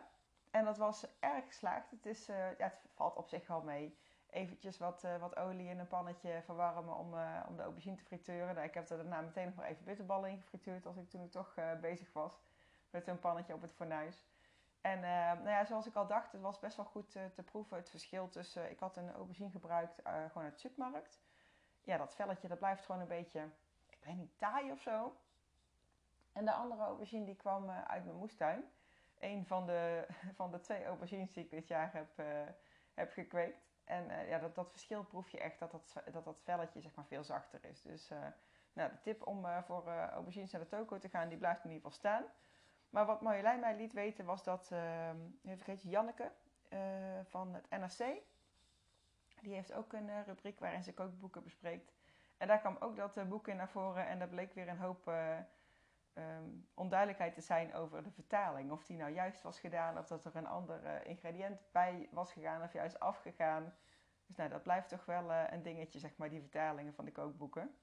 En 0.52 0.66
dat 0.66 0.78
was 0.78 1.20
erg 1.20 1.46
geslaagd. 1.46 1.92
Het, 1.92 2.06
is, 2.06 2.26
ja, 2.26 2.56
het 2.58 2.86
valt 2.94 3.16
op 3.16 3.28
zich 3.28 3.48
wel 3.48 3.62
mee. 3.62 3.98
Eventjes 4.30 4.78
wat, 4.78 5.08
wat 5.20 5.36
olie 5.36 5.70
in 5.70 5.80
een 5.80 5.88
pannetje 5.88 6.42
verwarmen 6.44 6.96
om, 6.98 7.14
om 7.48 7.56
de 7.56 7.62
aubergine 7.64 7.96
te 7.96 8.04
friteuren. 8.04 8.56
Nou, 8.56 8.68
ik 8.68 8.74
heb 8.74 8.90
er 8.90 8.98
daarna 8.98 9.22
meteen 9.22 9.46
nog 9.46 9.56
maar 9.56 9.68
even 9.68 9.86
bitterballen 9.86 10.30
in 10.30 10.42
gefrituurd 10.42 10.86
als 10.86 10.98
ik 10.98 11.10
toen 11.10 11.30
toch 11.30 11.56
bezig 11.82 12.14
was. 12.14 12.40
Met 12.90 13.06
zo'n 13.06 13.20
pannetje 13.20 13.54
op 13.54 13.62
het 13.62 13.74
fornuis. 13.74 14.26
En 14.86 14.98
uh, 14.98 15.04
nou 15.44 15.50
ja, 15.50 15.66
zoals 15.66 15.86
ik 15.86 15.96
al 15.96 16.08
dacht, 16.08 16.32
het 16.32 16.42
was 16.42 16.60
best 16.60 16.76
wel 16.76 16.86
goed 16.86 17.16
uh, 17.16 17.26
te 17.26 17.44
proeven 17.44 17.78
het 17.78 17.90
verschil 17.90 18.30
tussen... 18.30 18.72
ik 18.72 18.80
had 18.80 18.98
een 18.98 19.12
aubergine 19.12 19.50
gebruikt, 19.50 20.00
uh, 20.08 20.14
gewoon 20.28 20.44
uit 20.44 20.54
de 20.54 20.60
supermarkt. 20.60 21.22
Ja, 21.84 21.98
dat 21.98 22.16
velletje, 22.16 22.48
dat 22.48 22.58
blijft 22.58 22.86
gewoon 22.86 23.02
een 23.02 23.08
beetje, 23.08 23.50
ik 23.90 24.04
weet 24.04 24.16
niet, 24.16 24.38
taai 24.38 24.72
of 24.72 24.82
zo. 24.82 25.18
En 26.32 26.46
de 26.46 26.54
andere 26.54 26.82
aubergine 26.82 27.26
die 27.26 27.36
kwam 27.36 27.70
uit 27.70 28.06
mijn 28.06 28.18
moestuin. 28.18 28.64
Een 29.20 29.46
van 29.46 29.66
de, 29.66 30.08
van 30.40 30.52
de 30.52 30.60
twee 30.60 30.86
aubergines 30.86 31.32
die 31.32 31.44
ik 31.44 31.50
dit 31.50 31.68
jaar 31.68 31.94
heb, 31.94 32.24
heb 32.94 33.12
gekweekt. 33.12 33.68
En 33.84 34.28
ja, 34.28 34.40
dat, 34.40 34.56
dat 34.56 34.72
verschil 34.72 35.04
proef 35.04 35.30
je 35.30 35.40
echt, 35.40 35.60
dat 35.60 35.72
dat, 35.72 35.94
dat, 36.12 36.24
dat 36.24 36.42
velletje 36.44 36.82
zeg 36.82 36.96
maar 36.96 37.06
veel 37.06 37.24
zachter 37.24 37.66
is. 37.66 37.82
Dus 37.82 38.10
nou, 38.74 38.92
de 38.92 39.00
tip 39.02 39.28
om 39.28 39.46
voor 39.64 39.88
aubergines 39.88 40.52
naar 40.52 40.62
de 40.62 40.68
toko 40.68 40.98
te 40.98 41.10
gaan, 41.10 41.30
die 41.30 41.38
blijft 41.38 41.64
in 41.64 41.72
ieder 41.72 41.92
geval 41.92 41.98
staan. 41.98 42.24
Maar 42.96 43.06
wat 43.06 43.22
Marjolein 43.22 43.60
mij 43.60 43.76
liet 43.76 43.94
weten 43.94 44.26
was 44.26 44.44
dat, 44.44 44.70
uh, 44.74 45.10
even 45.10 45.58
vergeten, 45.58 45.90
Janneke 45.90 46.32
uh, 46.70 46.80
van 47.24 47.54
het 47.54 47.70
NRC, 47.70 48.22
die 49.42 49.54
heeft 49.54 49.74
ook 49.74 49.94
een 49.94 50.08
uh, 50.08 50.26
rubriek 50.26 50.60
waarin 50.60 50.84
ze 50.84 50.94
kookboeken 50.94 51.44
bespreekt. 51.44 51.94
En 52.38 52.48
daar 52.48 52.60
kwam 52.60 52.78
ook 52.80 52.96
dat 52.96 53.30
boek 53.30 53.48
in 53.48 53.56
naar 53.56 53.70
voren 53.70 54.08
en 54.08 54.20
daar 54.20 54.28
bleek 54.28 54.54
weer 54.54 54.68
een 54.68 54.78
hoop 54.78 55.08
um, 55.08 56.68
onduidelijkheid 56.74 57.34
te 57.34 57.42
zijn 57.42 57.74
over 57.74 58.04
de 58.04 58.12
vertaling. 58.12 58.72
Of 58.72 58.86
die 58.86 58.98
nou 58.98 59.12
juist 59.12 59.42
was 59.42 59.60
gedaan 59.60 59.98
of 59.98 60.08
dat 60.08 60.26
er 60.26 60.36
een 60.36 60.48
ander 60.48 61.06
ingrediënt 61.06 61.60
bij 61.72 62.10
was 62.12 62.32
gegaan 62.32 62.64
of 62.64 62.74
juist 62.74 63.00
afgegaan. 63.00 63.74
Dus 64.28 64.36
nou, 64.36 64.50
dat 64.50 64.64
blijft 64.64 64.90
toch 64.90 65.06
wel 65.06 65.32
een 65.32 65.64
dingetje, 65.64 66.00
zeg 66.00 66.18
maar, 66.18 66.30
die 66.30 66.42
vertalingen 66.42 66.94
van 66.94 67.06
de 67.06 67.12
kookboeken. 67.12 67.76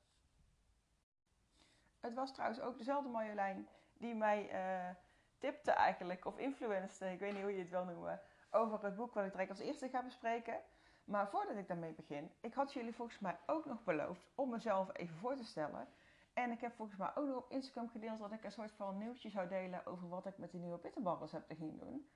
Het 2.00 2.14
was 2.14 2.32
trouwens 2.32 2.60
ook 2.60 2.78
dezelfde 2.78 3.08
Marjolein 3.08 3.68
die 4.02 4.14
mij 4.14 4.50
uh, 4.52 4.94
tipte 5.38 5.70
eigenlijk, 5.70 6.24
of 6.24 6.38
influenced, 6.38 7.12
ik 7.12 7.18
weet 7.18 7.32
niet 7.32 7.42
hoe 7.42 7.52
je 7.52 7.58
het 7.58 7.70
wil 7.70 7.84
noemen, 7.84 8.20
over 8.50 8.84
het 8.84 8.96
boek 8.96 9.14
wat 9.14 9.24
ik 9.24 9.30
direct 9.30 9.50
als 9.50 9.58
eerste 9.58 9.88
ga 9.88 10.02
bespreken. 10.02 10.60
Maar 11.04 11.28
voordat 11.28 11.56
ik 11.56 11.68
daarmee 11.68 11.92
begin, 11.92 12.32
ik 12.40 12.54
had 12.54 12.72
jullie 12.72 12.94
volgens 12.94 13.18
mij 13.18 13.38
ook 13.46 13.64
nog 13.64 13.84
beloofd 13.84 14.30
om 14.34 14.50
mezelf 14.50 14.88
even 14.92 15.16
voor 15.16 15.36
te 15.36 15.44
stellen. 15.44 15.88
En 16.32 16.50
ik 16.50 16.60
heb 16.60 16.74
volgens 16.74 16.98
mij 16.98 17.10
ook 17.14 17.26
nog 17.26 17.36
op 17.36 17.50
Instagram 17.50 17.88
gedeeld 17.88 18.18
dat 18.18 18.32
ik 18.32 18.44
een 18.44 18.52
soort 18.52 18.72
van 18.72 18.98
nieuwtje 18.98 19.30
zou 19.30 19.48
delen 19.48 19.86
over 19.86 20.08
wat 20.08 20.26
ik 20.26 20.38
met 20.38 20.50
die 20.50 20.60
nieuwe 20.60 20.78
bitterbalrecepten 20.78 21.56
ging 21.56 21.78
doen. 21.78 22.10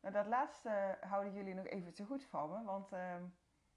Nou, 0.00 0.14
dat 0.14 0.26
laatste 0.26 0.98
houden 1.00 1.32
jullie 1.32 1.54
nog 1.54 1.66
even 1.66 1.94
te 1.94 2.04
goed 2.04 2.24
van 2.24 2.50
me, 2.50 2.64
want 2.64 2.92
uh, 2.92 3.14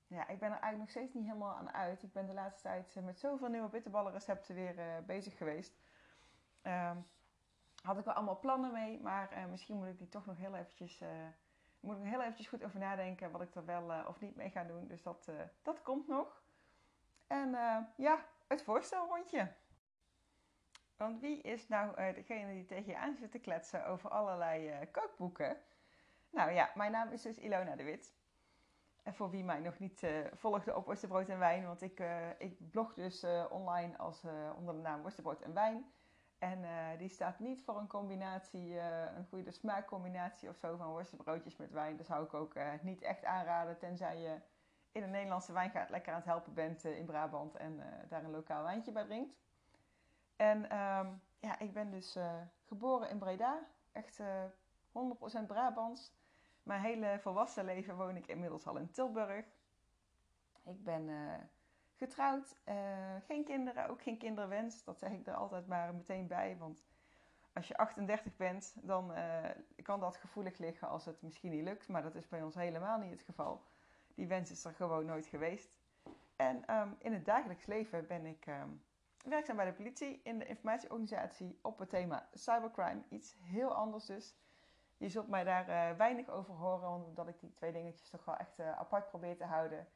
ja, 0.07 0.27
ik 0.27 0.39
ben 0.39 0.51
er 0.51 0.59
eigenlijk 0.59 0.77
nog 0.77 0.89
steeds 0.89 1.13
niet 1.13 1.25
helemaal 1.25 1.55
aan 1.55 1.71
uit. 1.71 2.03
Ik 2.03 2.13
ben 2.13 2.25
de 2.25 2.33
laatste 2.33 2.61
tijd 2.61 2.95
met 3.03 3.19
zoveel 3.19 3.49
nieuwe 3.49 3.69
bitterballenrecepten 3.69 4.55
weer 4.55 4.77
uh, 4.77 4.85
bezig 5.05 5.37
geweest. 5.37 5.77
Uh, 6.63 6.91
had 7.85 7.97
ik 7.97 8.05
wel 8.05 8.13
allemaal 8.13 8.39
plannen 8.39 8.71
mee, 8.71 8.99
maar 9.01 9.33
uh, 9.33 9.45
misschien 9.45 9.77
moet 9.77 9.87
ik 9.87 9.97
die 9.97 10.09
toch 10.09 10.25
nog 10.25 10.37
heel 10.37 10.55
eventjes, 10.55 11.01
uh, 11.01 11.09
moet 11.79 11.97
ik 11.97 12.03
heel 12.03 12.21
eventjes 12.21 12.47
goed 12.47 12.63
over 12.63 12.79
nadenken 12.79 13.31
wat 13.31 13.41
ik 13.41 13.55
er 13.55 13.65
wel 13.65 13.91
uh, 13.91 14.05
of 14.07 14.19
niet 14.19 14.35
mee 14.35 14.49
ga 14.49 14.63
doen. 14.63 14.87
Dus 14.87 15.03
dat, 15.03 15.31
dat 15.61 15.81
komt 15.81 16.07
nog. 16.07 16.43
En 17.27 17.49
ja, 17.97 18.25
het 18.47 18.63
voorstelrondje. 18.63 19.53
Want 20.97 21.19
wie 21.19 21.41
is 21.41 21.67
nou 21.67 22.13
degene 22.13 22.53
die 22.53 22.65
tegen 22.65 22.91
je 22.91 22.97
aan 22.97 23.15
zit 23.15 23.31
te 23.31 23.39
kletsen 23.39 23.85
over 23.85 24.09
allerlei 24.09 24.89
kookboeken? 24.91 25.57
Nou 26.29 26.51
ja, 26.51 26.71
mijn 26.75 26.91
naam 26.91 27.09
is 27.09 27.21
dus 27.21 27.37
Ilona 27.37 27.75
de 27.75 27.83
Wit. 27.83 28.15
En 29.03 29.15
voor 29.15 29.29
wie 29.29 29.43
mij 29.43 29.59
nog 29.59 29.79
niet 29.79 30.07
volgde 30.33 30.75
op 30.75 30.85
Worstenbrood 30.85 31.29
en 31.29 31.39
Wijn, 31.39 31.65
want 31.65 31.81
ik, 31.81 32.03
ik 32.37 32.69
blog 32.71 32.93
dus 32.93 33.25
online 33.49 33.97
als, 33.97 34.23
onder 34.55 34.73
de 34.73 34.81
naam 34.81 35.01
Worstenbrood 35.01 35.41
en 35.41 35.53
Wijn. 35.53 35.85
En 36.37 36.59
uh, 36.59 36.97
die 36.97 37.09
staat 37.09 37.39
niet 37.39 37.63
voor 37.63 37.77
een 37.77 37.87
combinatie, 37.87 38.69
uh, 38.69 39.15
een 39.17 39.25
goede 39.29 39.51
smaakcombinatie 39.51 40.49
of 40.49 40.57
zo 40.57 40.75
van 40.75 40.87
worstenbroodjes 40.87 41.55
met 41.55 41.71
wijn. 41.71 41.97
Dat 41.97 42.05
zou 42.05 42.23
ik 42.25 42.33
ook 42.33 42.55
uh, 42.55 42.73
niet 42.81 43.01
echt 43.01 43.23
aanraden, 43.23 43.77
tenzij 43.77 44.17
je 44.17 44.39
in 44.91 45.03
een 45.03 45.11
Nederlandse 45.11 45.53
wijngaard 45.53 45.89
lekker 45.89 46.11
aan 46.11 46.19
het 46.19 46.27
helpen 46.27 46.53
bent 46.53 46.83
in 46.83 47.05
Brabant 47.05 47.55
en 47.55 47.81
daar 48.09 48.23
een 48.23 48.31
lokaal 48.31 48.63
wijntje 48.63 48.91
bij 48.91 49.03
drinkt. 49.03 49.37
En 50.35 50.57
um, 50.57 51.21
ja, 51.39 51.59
ik 51.59 51.73
ben 51.73 51.91
dus 51.91 52.17
geboren 52.65 53.09
in 53.09 53.17
Breda, 53.17 53.59
echt 53.91 54.19
100% 54.21 55.45
Brabants. 55.47 56.13
Mijn 56.63 56.81
hele 56.81 57.19
volwassen 57.19 57.65
leven 57.65 57.95
woon 57.95 58.15
ik 58.15 58.27
inmiddels 58.27 58.67
al 58.67 58.77
in 58.77 58.91
Tilburg. 58.91 59.45
Ik 60.63 60.83
ben 60.83 61.09
getrouwd, 61.95 62.55
uh, 62.69 62.75
geen 63.25 63.43
kinderen, 63.43 63.89
ook 63.89 64.01
geen 64.01 64.17
kinderwens. 64.17 64.83
Dat 64.83 64.99
zeg 64.99 65.11
ik 65.11 65.27
er 65.27 65.33
altijd 65.33 65.67
maar 65.67 65.93
meteen 65.93 66.27
bij. 66.27 66.57
Want 66.57 66.83
als 67.53 67.67
je 67.67 67.77
38 67.77 68.35
bent, 68.35 68.75
dan 68.81 69.11
uh, 69.11 69.49
kan 69.83 69.99
dat 69.99 70.17
gevoelig 70.17 70.57
liggen 70.57 70.87
als 70.87 71.05
het 71.05 71.21
misschien 71.21 71.51
niet 71.51 71.63
lukt. 71.63 71.87
Maar 71.87 72.01
dat 72.01 72.15
is 72.15 72.27
bij 72.27 72.43
ons 72.43 72.55
helemaal 72.55 72.97
niet 72.97 73.11
het 73.11 73.21
geval. 73.21 73.63
Die 74.15 74.27
wens 74.27 74.51
is 74.51 74.65
er 74.65 74.73
gewoon 74.73 75.05
nooit 75.05 75.25
geweest. 75.25 75.75
En 76.35 76.75
um, 76.75 76.95
in 76.99 77.13
het 77.13 77.25
dagelijks 77.25 77.65
leven 77.65 78.07
ben 78.07 78.25
ik 78.25 78.45
um, 78.47 78.83
werkzaam 79.25 79.55
bij 79.55 79.65
de 79.65 79.73
politie 79.73 80.21
in 80.23 80.39
de 80.39 80.45
informatieorganisatie 80.45 81.59
op 81.61 81.79
het 81.79 81.89
thema 81.89 82.29
cybercrime. 82.33 83.01
Iets 83.09 83.35
heel 83.41 83.73
anders 83.73 84.05
dus. 84.05 84.35
Je 84.97 85.09
zult 85.09 85.27
mij 85.27 85.43
daar 85.43 85.69
uh, 85.69 85.97
weinig 85.97 86.29
over 86.29 86.53
horen, 86.53 86.89
omdat 86.89 87.27
ik 87.27 87.39
die 87.39 87.53
twee 87.53 87.71
dingetjes 87.71 88.09
toch 88.09 88.25
wel 88.25 88.35
echt 88.35 88.59
apart 88.59 89.07
probeer 89.07 89.37
te 89.37 89.45
houden. 89.45 89.87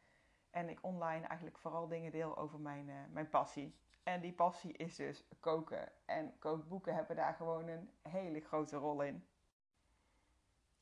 En 0.49 0.69
ik 0.69 0.79
online 0.81 1.25
eigenlijk 1.27 1.57
vooral 1.57 1.87
dingen 1.87 2.11
deel 2.11 2.37
over 2.37 2.59
mijn, 2.59 2.87
uh, 2.87 2.95
mijn 3.09 3.29
passie. 3.29 3.75
En 4.03 4.21
die 4.21 4.33
passie 4.33 4.73
is 4.73 4.95
dus 4.95 5.27
koken. 5.39 5.91
En 6.05 6.39
kookboeken 6.39 6.95
hebben 6.95 7.15
daar 7.15 7.33
gewoon 7.33 7.67
een 7.67 7.91
hele 8.01 8.39
grote 8.39 8.77
rol 8.77 9.01
in. 9.01 9.27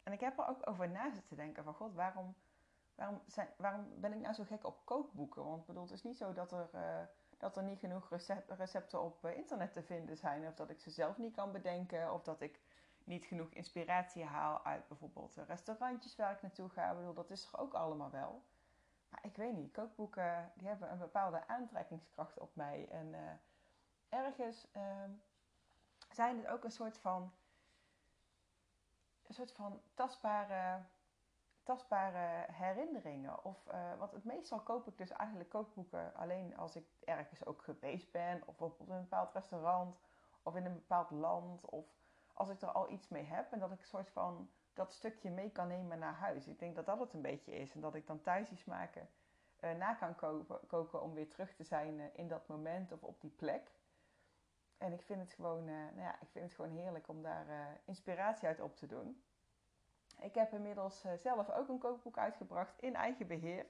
En 0.04 0.14
ik 0.14 0.20
heb 0.20 0.38
er 0.40 0.48
ook 0.48 0.70
over 0.70 0.90
na 0.90 1.12
zitten 1.12 1.38
denken 1.38 1.64
van 1.64 1.74
god, 1.74 1.94
waarom, 1.94 2.36
waarom, 2.96 3.22
zijn, 3.26 3.48
waarom 3.58 4.00
ben 4.00 4.14
ik 4.14 4.20
nou 4.20 4.34
zo 4.34 4.44
gek 4.44 4.66
op 4.66 4.86
kookboeken? 4.86 5.44
Want 5.44 5.66
bedoel, 5.66 5.84
het 5.84 5.92
is 5.92 6.04
niet 6.04 6.18
zo 6.18 6.34
dat 6.34 6.52
er, 6.52 6.70
uh, 6.76 7.00
dat 7.38 7.58
er 7.58 7.64
niet 7.64 7.80
genoeg 7.80 8.10
recepten 8.48 9.02
op 9.02 9.26
uh, 9.26 9.38
internet 9.38 9.74
te 9.74 9.84
vinden 9.84 10.18
zijn. 10.18 10.48
Of 10.48 10.54
dat 10.54 10.70
ik 10.70 10.80
ze 10.80 10.90
zelf 10.90 11.18
niet 11.18 11.36
kan 11.36 11.52
bedenken. 11.52 12.14
Of 12.14 12.24
dat 12.24 12.42
ik 12.42 12.60
niet 13.04 13.26
genoeg 13.26 13.50
inspiratie 13.50 14.24
haal 14.24 14.64
uit 14.64 14.88
bijvoorbeeld 14.88 15.36
restaurantjes 15.48 16.16
waar 16.16 16.32
ik 16.32 16.42
naartoe 16.42 16.70
ga. 16.70 16.90
Ik 16.90 16.98
bedoel, 16.98 17.14
dat 17.14 17.30
is 17.32 17.46
er 17.46 17.60
ook 17.60 17.74
allemaal 17.74 18.12
wel. 18.12 18.44
Maar 19.10 19.20
ik 19.26 19.36
weet 19.36 19.54
niet, 19.54 19.72
kookboeken 19.72 20.52
die 20.56 20.68
hebben 20.68 20.92
een 20.92 20.98
bepaalde 20.98 21.48
aantrekkingskracht 21.48 22.40
op 22.40 22.56
mij. 22.56 22.88
En 22.90 23.08
uh, 23.08 23.20
ergens 24.10 24.68
uh, 24.78 25.04
zijn 26.12 26.38
het 26.38 26.48
ook 26.48 26.64
een 26.64 26.72
soort 26.72 26.98
van, 26.98 27.34
een 29.24 29.34
soort 29.34 29.52
van 29.52 29.82
tastbare, 29.94 30.84
tastbare 31.64 32.52
herinneringen. 32.52 33.44
Of, 33.44 33.68
uh, 33.68 33.98
want 33.98 34.12
het 34.12 34.24
meestal 34.24 34.60
koop 34.60 34.88
ik 34.88 34.98
dus 34.98 35.12
eigenlijk 35.12 35.50
kookboeken 35.50 36.16
alleen 36.16 36.58
als 36.58 36.76
ik 36.76 36.86
ergens 37.04 37.46
ook 37.46 37.62
geweest 37.62 38.12
ben. 38.12 38.42
Of 38.46 38.62
op 38.62 38.80
een 38.80 39.02
bepaald 39.02 39.34
restaurant. 39.34 40.00
Of 40.44 40.56
in 40.56 40.66
een 40.66 40.74
bepaald 40.74 41.12
land. 41.12 41.66
Of 41.66 41.86
als 42.34 42.50
ik 42.50 42.62
er 42.62 42.72
al 42.72 42.90
iets 42.90 43.08
mee 43.08 43.24
heb. 43.24 43.52
En 43.52 43.60
dat 43.60 43.72
ik 43.72 43.80
een 43.80 43.86
soort 43.86 44.10
van 44.10 44.50
dat 44.77 44.93
stukje 44.93 45.29
mee 45.29 45.51
kan 45.51 45.67
nemen 45.67 46.00
naar 46.00 46.13
huis. 46.13 46.48
Ik 46.48 46.60
denk 46.60 46.75
dat 46.75 46.86
dat 46.86 47.00
het 47.00 47.13
een 47.13 47.22
beetje 47.22 47.55
is. 47.55 47.74
En 47.74 47.81
dat 47.81 47.96
ik 47.96 48.07
dan 48.07 48.22
thuis 48.22 48.50
die 48.50 48.57
smaken 48.57 49.10
na 49.77 49.93
kan 49.93 50.15
koken, 50.67 51.01
om 51.01 51.13
weer 51.13 51.29
terug 51.29 51.55
te 51.55 51.63
zijn 51.63 52.15
in 52.15 52.27
dat 52.27 52.48
moment 52.48 52.91
of 52.91 53.03
op 53.03 53.22
die 53.22 53.29
plek. 53.29 53.72
En 54.77 54.93
ik 54.93 55.01
vind 55.01 55.19
het 55.19 55.34
gewoon, 55.34 55.65
nou 55.65 56.00
ja, 56.00 56.22
ik 56.22 56.27
vind 56.31 56.46
het 56.46 56.53
gewoon 56.53 56.72
heerlijk 56.72 57.07
om 57.07 57.22
daar 57.22 57.79
inspiratie 57.86 58.48
uit 58.48 58.60
op 58.60 58.75
te 58.75 58.88
doen. 58.88 59.24
Ik 60.22 60.36
heb 60.36 60.53
inmiddels 60.53 61.05
zelf 61.15 61.50
ook 61.50 61.69
een 61.69 61.79
kookboek 61.79 62.17
uitgebracht 62.17 62.81
in 62.81 62.96
eigen 62.96 63.27
beheer. 63.27 63.65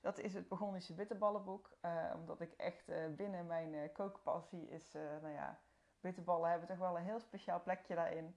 Dat 0.00 0.18
is 0.18 0.34
het 0.34 0.48
Begonische 0.48 0.94
Bitterballenboek. 0.94 1.76
omdat 2.14 2.40
ik 2.40 2.52
echt 2.52 3.16
binnen 3.16 3.46
mijn 3.46 3.92
kookpassie 3.92 4.68
is, 4.68 4.92
nou 4.92 5.32
ja, 5.32 5.60
bitterballen 6.00 6.50
hebben 6.50 6.68
toch 6.68 6.78
wel 6.78 6.96
een 6.96 7.04
heel 7.04 7.20
speciaal 7.20 7.62
plekje 7.62 7.94
daarin. 7.94 8.36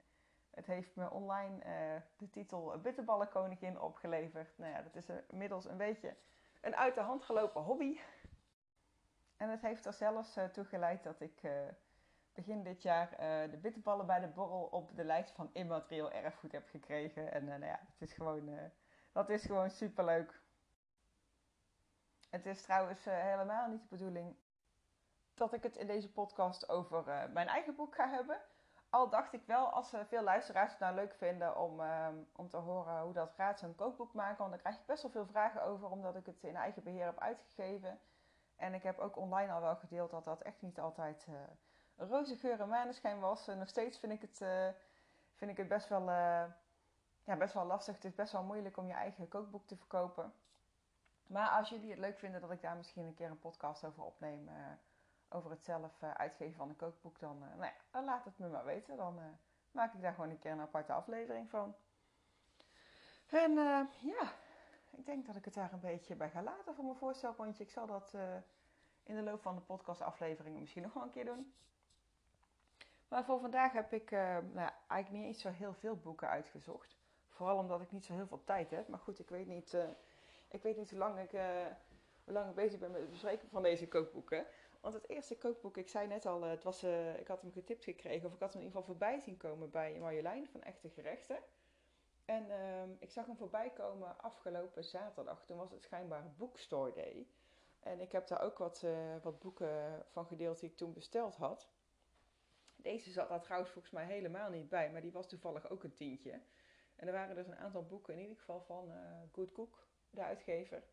Het 0.52 0.66
heeft 0.66 0.96
me 0.96 1.10
online 1.10 1.56
uh, 1.56 2.02
de 2.18 2.30
titel 2.30 2.80
Bitterballenkoningin 2.82 3.80
opgeleverd. 3.80 4.58
Nou 4.58 4.72
ja, 4.72 4.82
dat 4.82 4.96
is 4.96 5.06
inmiddels 5.28 5.66
een 5.66 5.78
beetje 5.78 6.16
een 6.62 6.76
uit 6.76 6.96
de 6.96 7.02
hand 7.02 7.24
gelopen 7.24 7.62
hobby. 7.62 8.00
En 9.38 9.50
het 9.50 9.62
heeft 9.62 9.86
er 9.86 9.94
zelfs 9.94 10.38
uh, 10.38 10.46
toe 10.46 10.66
geleid 10.66 11.04
dat 11.04 11.22
ik 11.22 11.44
uh, 11.44 11.52
begin 12.34 12.64
dit 12.64 12.82
jaar 12.82 13.10
de 13.52 13.58
bitterballen 13.62 14.06
bij 14.06 14.20
de 14.20 14.28
borrel 14.28 14.64
op 14.64 14.96
de 14.96 15.04
lijst 15.04 15.32
van 15.32 15.50
immaterieel 15.54 16.12
erfgoed 16.12 16.52
heb 16.52 16.70
gekregen. 16.70 17.32
En 17.32 17.46
nou 17.46 17.66
ja, 17.66 17.80
het 17.92 18.10
is 18.10 18.14
gewoon, 18.14 18.72
dat 19.12 19.30
is 19.30 19.46
gewoon 19.46 19.70
superleuk. 19.70 20.42
Het 22.30 22.46
is 22.46 22.62
trouwens 22.62 23.06
helemaal 23.06 23.68
niet 23.68 23.82
de 23.82 23.88
bedoeling 23.90 24.36
dat 25.34 25.54
ik 25.54 25.64
het 25.64 25.76
in 25.76 25.88
deze 25.88 26.12
podcast 26.12 26.70
over 26.70 27.30
mijn 27.34 27.48
eigen 27.48 27.76
boek 27.76 27.96
ga 27.96 28.10
hebben. 28.10 28.42
Al 28.92 29.10
dacht 29.10 29.34
ik 29.34 29.46
wel, 29.46 29.70
als 29.70 29.94
veel 30.08 30.24
luisteraars 30.24 30.72
het 30.72 30.80
nou 30.80 30.96
leuk 30.96 31.14
vinden 31.14 31.58
om, 31.58 31.80
ehm, 31.80 32.16
om 32.36 32.50
te 32.50 32.58
horen 32.58 33.02
hoe 33.02 33.14
dat 33.14 33.34
gaat, 33.34 33.60
zo'n 33.60 33.76
kookboek 33.76 34.14
maken. 34.14 34.38
Want 34.38 34.50
daar 34.50 34.60
krijg 34.60 34.76
ik 34.76 34.86
best 34.86 35.02
wel 35.02 35.12
veel 35.12 35.26
vragen 35.26 35.64
over, 35.64 35.90
omdat 35.90 36.16
ik 36.16 36.26
het 36.26 36.44
in 36.44 36.56
eigen 36.56 36.84
beheer 36.84 37.06
heb 37.06 37.20
uitgegeven. 37.20 38.00
En 38.56 38.74
ik 38.74 38.84
heb 38.84 39.00
ook 39.00 39.18
online 39.18 39.52
al 39.52 39.62
wel 39.62 39.76
gedeeld 39.76 40.12
dat 40.12 40.24
dat 40.24 40.42
echt 40.42 40.62
niet 40.62 40.80
altijd 40.80 41.26
uh, 41.30 41.36
roze 42.10 42.38
geur 42.38 42.60
en 42.60 42.70
maneschijn 42.70 43.20
was. 43.20 43.46
nog 43.46 43.68
steeds 43.68 43.98
vind 43.98 44.12
ik 44.12 44.22
het, 44.22 44.42
uh, 44.42 44.68
vind 45.36 45.52
ik 45.52 45.58
het 45.58 45.68
best, 45.68 45.90
wel, 45.90 46.02
uh, 46.02 46.44
ja, 47.24 47.36
best 47.38 47.54
wel 47.54 47.66
lastig. 47.66 47.96
Het 47.96 48.06
is 48.06 48.16
best 48.16 48.32
wel 48.32 48.44
moeilijk 48.44 48.78
om 48.78 48.88
je 48.88 48.94
eigen 48.94 49.28
kookboek 49.28 49.68
te 49.68 49.78
verkopen. 49.78 50.34
Maar 51.28 51.50
als 51.50 51.70
jullie 51.70 51.90
het 51.90 52.00
leuk 52.00 52.20
vinden 52.20 52.42
dat 52.42 52.52
ik 52.52 52.62
daar 52.62 52.76
misschien 52.76 53.06
een 53.06 53.14
keer 53.14 53.30
een 53.30 53.40
podcast 53.40 53.86
over 53.86 54.04
opneem 54.04 54.50
over 55.34 55.52
het 55.52 55.64
zelf 55.64 56.02
uh, 56.02 56.12
uitgeven 56.12 56.56
van 56.56 56.70
een 56.70 56.76
kookboek, 56.76 57.20
dan, 57.20 57.36
uh, 57.44 57.56
nou 57.58 57.72
ja, 57.92 58.04
laat 58.04 58.26
het 58.26 58.38
me 58.38 58.48
maar 58.48 58.66
weten. 58.66 58.98
Dan 58.98 59.18
uh, 59.18 59.24
maak 59.72 59.94
ik 59.94 60.02
daar 60.02 60.14
gewoon 60.14 60.30
een 60.30 60.40
keer 60.40 60.52
een 60.52 60.60
aparte 60.60 60.94
aflevering 60.94 61.50
van. 61.50 61.76
En 63.30 63.54
ja, 64.02 64.34
ik 64.90 65.06
denk 65.06 65.26
dat 65.26 65.36
ik 65.36 65.46
het 65.46 65.54
daar 65.54 65.74
een 65.74 65.80
beetje 65.80 66.16
bij 66.16 66.30
ga 66.30 66.42
laten 66.42 66.76
voor 66.76 66.84
mijn 66.84 66.98
voorstelrondje. 66.98 67.64
Ik 67.64 67.70
zal 67.70 67.88
dat 67.88 68.14
in 69.04 69.16
de 69.16 69.22
loop 69.22 69.42
van 69.42 69.56
de 69.56 69.62
podcastafleveringen 69.62 70.60
misschien 70.60 70.82
nog 70.82 70.94
wel 70.94 71.04
een 71.04 71.10
keer 71.10 71.26
doen. 71.26 71.54
Maar 73.08 73.26
voor 73.26 73.40
vandaag 73.40 73.72
heb 73.72 73.94
ik 73.94 74.12
nou, 74.12 74.72
eigenlijk 74.88 75.12
niet 75.12 75.24
eens 75.24 75.42
zo 75.42 75.50
heel 75.50 75.74
veel 75.74 75.96
boeken 75.96 76.30
uitgezocht. 76.30 76.98
Vooral 77.30 77.58
omdat 77.58 77.82
ik 77.82 77.92
niet 77.92 78.06
zo 78.06 78.14
heel 78.14 78.28
veel 78.28 78.44
tijd 78.44 78.72
heb. 78.72 78.88
Maar 78.88 79.00
goed, 79.00 79.20
ik 79.20 79.30
weet 79.30 79.48
niet, 79.48 79.78
ik 80.48 80.64
weet 80.64 80.78
niet 80.78 80.92
lang 80.92 81.20
ik, 81.20 81.32
hoe 82.24 82.34
lang 82.34 82.50
ik 82.50 82.56
bezig 82.56 82.80
ben 82.80 82.92
met 82.92 83.02
het 83.02 83.10
bespreken 83.10 83.50
van 83.50 83.64
deze 83.64 83.88
kookboeken. 83.88 84.46
Want 84.82 84.94
het 84.94 85.10
eerste 85.10 85.38
kookboek, 85.38 85.78
ik 85.78 85.90
zei 85.90 86.08
net 86.08 86.26
al, 86.26 86.42
het 86.42 86.64
was, 86.64 86.84
uh, 86.84 87.20
ik 87.20 87.28
had 87.28 87.42
hem 87.42 87.52
getipt 87.52 87.84
gekregen, 87.84 88.28
of 88.28 88.34
ik 88.34 88.40
had 88.40 88.54
hem 88.54 88.62
in 88.62 88.68
ieder 88.68 88.82
geval 88.82 88.96
voorbij 88.96 89.20
zien 89.20 89.38
komen 89.38 89.72
bij 89.72 90.00
Marjolein 90.00 90.48
van 90.48 90.62
Echte 90.62 90.90
Gerechten. 90.90 91.40
En 92.26 92.46
uh, 92.50 92.84
ik 93.00 93.12
zag 93.12 93.26
hem 93.26 93.38
voorbij 93.38 93.70
komen 93.70 94.22
afgelopen 94.22 94.84
zaterdag. 94.84 95.46
Toen 95.46 95.58
was 95.58 95.72
het 95.72 95.84
schijnbaar 95.84 96.34
Bookstore 96.38 96.94
Day. 96.94 97.28
En 97.80 98.00
ik 98.00 98.12
heb 98.12 98.28
daar 98.28 98.42
ook 98.42 98.58
wat, 98.58 98.82
uh, 98.86 99.16
wat 99.22 99.40
boeken 99.40 100.06
van 100.10 100.26
gedeeld 100.26 100.60
die 100.60 100.70
ik 100.70 100.78
toen 100.78 100.94
besteld 100.94 101.36
had. 101.36 101.70
Deze 102.76 103.12
zat 103.12 103.30
daar 103.30 103.42
trouwens 103.42 103.72
volgens 103.72 103.94
mij 103.94 104.06
helemaal 104.06 104.50
niet 104.50 104.70
bij, 104.70 104.92
maar 104.92 105.02
die 105.02 105.12
was 105.12 105.28
toevallig 105.28 105.70
ook 105.70 105.84
een 105.84 105.94
tientje. 105.94 106.42
En 106.96 107.08
er 107.08 107.14
waren 107.14 107.36
dus 107.36 107.48
een 107.48 107.58
aantal 107.58 107.86
boeken, 107.86 108.14
in 108.14 108.20
ieder 108.20 108.38
geval 108.38 108.62
van 108.62 108.94
Good 109.32 109.52
Cook, 109.52 109.88
de 110.10 110.24
uitgever. 110.24 110.84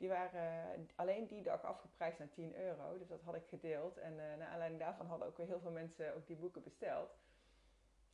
Die 0.00 0.08
waren 0.08 0.88
alleen 0.94 1.26
die 1.26 1.42
dag 1.42 1.64
afgeprijsd 1.64 2.18
naar 2.18 2.28
10 2.28 2.56
euro. 2.56 2.98
Dus 2.98 3.08
dat 3.08 3.22
had 3.22 3.34
ik 3.34 3.46
gedeeld. 3.48 3.98
En 3.98 4.12
uh, 4.12 4.18
naar 4.18 4.48
aanleiding 4.48 4.80
daarvan 4.80 5.06
hadden 5.06 5.28
ook 5.28 5.36
weer 5.36 5.46
heel 5.46 5.60
veel 5.60 5.70
mensen 5.70 6.14
ook 6.14 6.26
die 6.26 6.36
boeken 6.36 6.62
besteld. 6.62 7.18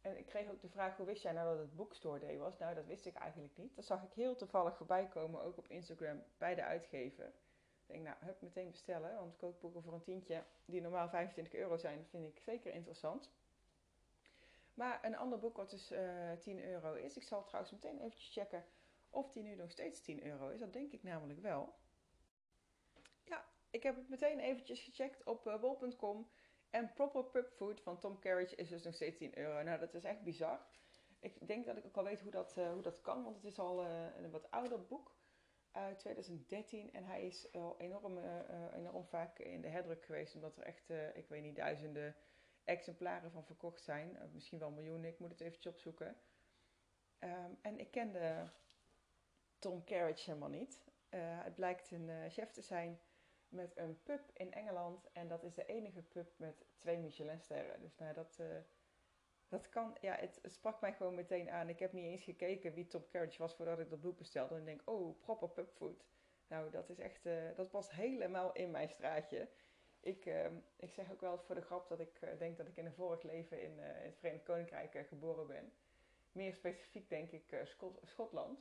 En 0.00 0.18
ik 0.18 0.26
kreeg 0.26 0.50
ook 0.50 0.60
de 0.60 0.68
vraag, 0.68 0.96
hoe 0.96 1.06
wist 1.06 1.22
jij 1.22 1.32
nou 1.32 1.48
dat 1.48 1.58
het 1.58 1.76
Bookstore 1.76 2.18
Day 2.18 2.38
was? 2.38 2.58
Nou, 2.58 2.74
dat 2.74 2.86
wist 2.86 3.06
ik 3.06 3.14
eigenlijk 3.14 3.56
niet. 3.56 3.76
Dat 3.76 3.84
zag 3.84 4.02
ik 4.02 4.12
heel 4.12 4.36
toevallig 4.36 4.76
voorbij 4.76 5.06
komen, 5.08 5.42
ook 5.42 5.58
op 5.58 5.68
Instagram, 5.68 6.22
bij 6.38 6.54
de 6.54 6.64
uitgever. 6.64 7.26
Ik 7.26 7.86
denk, 7.86 8.04
nou, 8.04 8.16
hup, 8.20 8.40
meteen 8.40 8.70
bestellen. 8.70 9.14
Want 9.14 9.36
kookboeken 9.36 9.82
voor 9.82 9.92
een 9.92 10.02
tientje, 10.02 10.44
die 10.64 10.80
normaal 10.80 11.08
25 11.08 11.54
euro 11.54 11.76
zijn, 11.76 12.06
vind 12.10 12.26
ik 12.26 12.38
zeker 12.38 12.72
interessant. 12.72 13.30
Maar 14.74 15.04
een 15.04 15.16
ander 15.16 15.38
boek 15.38 15.56
wat 15.56 15.70
dus 15.70 15.92
uh, 15.92 16.32
eh, 16.32 16.38
10 16.38 16.64
euro 16.64 16.94
is. 16.94 17.16
Ik 17.16 17.22
zal 17.22 17.44
trouwens 17.44 17.72
meteen 17.72 17.98
eventjes 17.98 18.32
checken 18.32 18.64
of 19.16 19.32
die 19.32 19.42
nu 19.42 19.54
nog 19.54 19.70
steeds 19.70 20.00
10 20.00 20.26
euro 20.26 20.48
is, 20.48 20.60
dat 20.60 20.72
denk 20.72 20.92
ik 20.92 21.02
namelijk 21.02 21.40
wel. 21.40 21.74
Ja, 23.24 23.44
ik 23.70 23.82
heb 23.82 23.96
het 23.96 24.08
meteen 24.08 24.38
eventjes 24.38 24.80
gecheckt 24.80 25.24
op 25.24 25.46
uh, 25.46 25.60
bol.com. 25.60 26.28
En 26.70 26.92
Proper 26.92 27.24
Pub 27.24 27.50
Food 27.50 27.80
van 27.80 27.98
Tom 27.98 28.18
Carriage 28.18 28.56
is 28.56 28.68
dus 28.68 28.82
nog 28.82 28.94
steeds 28.94 29.18
10 29.18 29.38
euro. 29.38 29.62
Nou, 29.62 29.78
dat 29.78 29.94
is 29.94 30.04
echt 30.04 30.22
bizar. 30.22 30.66
Ik 31.20 31.46
denk 31.46 31.66
dat 31.66 31.76
ik 31.76 31.84
ook 31.84 31.96
al 31.96 32.04
weet 32.04 32.20
hoe 32.20 32.30
dat, 32.30 32.54
uh, 32.58 32.72
hoe 32.72 32.82
dat 32.82 33.00
kan, 33.00 33.24
want 33.24 33.36
het 33.36 33.44
is 33.44 33.58
al 33.58 33.84
uh, 33.84 34.16
een 34.16 34.30
wat 34.30 34.50
ouder 34.50 34.86
boek 34.86 35.14
uit 35.72 35.98
2013. 35.98 36.92
En 36.92 37.04
hij 37.04 37.26
is 37.26 37.52
al 37.52 37.80
enorm, 37.80 38.18
enorm 38.74 39.04
vaak 39.06 39.38
in 39.38 39.60
de 39.60 39.68
herdruk 39.68 40.04
geweest, 40.04 40.34
omdat 40.34 40.56
er 40.56 40.62
echt, 40.62 40.90
ik 41.14 41.28
weet 41.28 41.42
niet, 41.42 41.56
duizenden 41.56 42.16
exemplaren 42.64 43.30
van 43.30 43.44
verkocht 43.44 43.82
zijn. 43.82 44.18
misschien 44.32 44.58
wel 44.58 44.70
miljoenen, 44.70 45.10
ik 45.10 45.18
moet 45.18 45.30
het 45.30 45.40
eventjes 45.40 45.72
opzoeken. 45.72 46.16
Um, 47.20 47.58
en 47.62 47.78
ik 47.78 47.90
kende 47.90 48.50
Tom 49.66 49.84
Carriage 49.84 50.30
helemaal 50.30 50.48
niet. 50.48 50.84
Uh, 51.10 51.20
het 51.20 51.54
blijkt 51.54 51.90
een 51.90 52.08
uh, 52.08 52.28
chef 52.28 52.50
te 52.50 52.62
zijn 52.62 53.00
met 53.48 53.76
een 53.76 54.02
pub 54.02 54.20
in 54.32 54.52
Engeland. 54.52 55.08
En 55.12 55.28
dat 55.28 55.42
is 55.42 55.54
de 55.54 55.66
enige 55.66 56.02
pub 56.02 56.32
met 56.36 56.66
twee 56.78 56.98
Michelinsterren. 56.98 57.80
Dus 57.80 57.96
nou, 57.96 58.14
dat, 58.14 58.36
uh, 58.40 58.46
dat 59.48 59.68
kan... 59.68 59.96
Ja, 60.00 60.14
het, 60.14 60.40
sprak 60.42 60.80
mij 60.80 60.92
gewoon 60.92 61.14
meteen 61.14 61.50
aan. 61.50 61.68
Ik 61.68 61.78
heb 61.78 61.92
niet 61.92 62.04
eens 62.04 62.22
gekeken 62.22 62.74
wie 62.74 62.86
Tom 62.86 63.06
Carriage 63.08 63.38
was 63.38 63.54
voordat 63.54 63.78
ik 63.78 63.90
dat 63.90 64.00
boek 64.00 64.16
bestelde. 64.18 64.54
En 64.54 64.60
ik 64.60 64.66
denk, 64.66 64.82
oh, 64.84 65.20
proper 65.20 65.48
pubfood. 65.48 66.04
Nou, 66.48 66.70
dat 66.70 66.88
is 66.88 66.98
echt... 66.98 67.22
dat 67.56 67.70
past 67.70 67.90
helemaal 67.90 68.52
in 68.52 68.70
mijn 68.70 68.88
straatje. 68.88 69.48
Ik, 70.00 70.30
ik 70.76 70.92
zeg 70.92 71.12
ook 71.12 71.20
wel 71.20 71.38
voor 71.38 71.54
de 71.54 71.60
grap 71.60 71.88
dat 71.88 72.00
ik 72.00 72.38
denk 72.38 72.56
dat 72.56 72.66
ik 72.66 72.76
in 72.76 72.86
een 72.86 72.94
vorig 72.94 73.22
leven 73.22 73.62
in, 73.62 73.78
het 73.78 74.18
Verenigd 74.18 74.44
Koninkrijk 74.44 75.06
geboren 75.08 75.46
ben. 75.46 75.72
Meer 76.32 76.54
specifiek 76.54 77.08
denk 77.08 77.30
ik 77.30 77.60
Schot 77.64 78.00
Schotland 78.02 78.58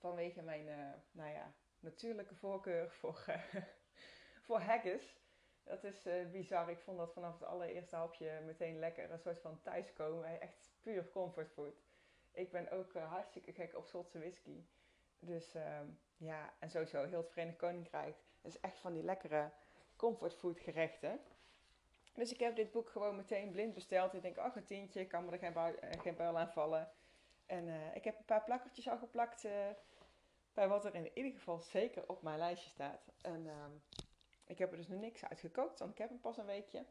vanwege 0.00 0.42
mijn 0.42 0.66
uh, 0.66 0.92
nou 1.10 1.30
ja, 1.30 1.54
natuurlijke 1.80 2.34
voorkeur 2.34 2.90
voor, 2.90 3.24
uh, 3.28 3.62
voor 4.46 4.60
haggis. 4.60 5.18
Dat 5.64 5.84
is 5.84 6.06
uh, 6.06 6.30
bizar. 6.30 6.70
Ik 6.70 6.80
vond 6.80 6.98
dat 6.98 7.12
vanaf 7.12 7.38
het 7.38 7.48
allereerste 7.48 7.96
hapje 7.96 8.40
meteen 8.46 8.78
lekker. 8.78 9.10
Een 9.10 9.18
soort 9.18 9.40
van 9.40 9.60
thuiskomen. 9.62 10.40
Echt 10.40 10.72
puur 10.80 11.08
comfortfood. 11.08 11.82
Ik 12.32 12.50
ben 12.50 12.70
ook 12.70 12.94
hartstikke 12.94 13.52
gek 13.52 13.76
op 13.76 13.86
Schotse 13.86 14.18
whisky. 14.18 14.64
Dus 15.18 15.54
ehm, 15.54 15.86
ja, 16.16 16.54
en 16.58 16.70
sowieso 16.70 17.04
heel 17.04 17.20
het 17.20 17.30
Verenigd 17.30 17.56
Koninkrijk. 17.56 18.16
Dat 18.40 18.52
is 18.52 18.60
echt 18.60 18.78
van 18.78 18.92
die 18.92 19.02
lekkere 19.02 19.50
comfortfood 19.96 20.60
gerechten. 20.60 21.20
Dus 22.14 22.32
ik 22.32 22.40
heb 22.40 22.56
dit 22.56 22.70
boek 22.70 22.90
gewoon 22.90 23.16
meteen 23.16 23.50
blind 23.50 23.74
besteld. 23.74 24.14
Ik 24.14 24.22
denk, 24.22 24.38
ach, 24.38 24.56
een 24.56 24.64
tientje, 24.64 25.06
kan 25.06 25.24
me 25.24 25.32
er 25.32 25.38
geen, 25.38 26.00
geen 26.00 26.16
buil 26.16 26.38
aan 26.38 26.52
vallen. 26.52 26.92
En 27.50 27.94
ik 27.94 28.04
heb 28.04 28.18
een 28.18 28.24
paar 28.24 28.44
plakkertjes 28.44 28.88
al 28.88 28.98
geplakt 28.98 29.46
bij 30.54 30.68
wat 30.68 30.84
er 30.84 30.94
in 30.94 31.10
ieder 31.14 31.32
geval 31.32 31.58
zeker 31.58 32.08
op 32.08 32.22
mijn 32.22 32.38
lijstje 32.38 32.70
staat. 32.70 33.12
En 33.20 33.44
uh, 33.44 33.64
ik 34.46 34.58
heb 34.58 34.70
er 34.70 34.76
dus 34.76 34.88
nog 34.88 35.00
niks 35.00 35.24
uitgekookt, 35.24 35.78
want 35.78 35.90
ik 35.90 35.98
heb 35.98 36.08
hem 36.08 36.20
pas 36.20 36.36
een 36.36 36.46
weekje. 36.46 36.84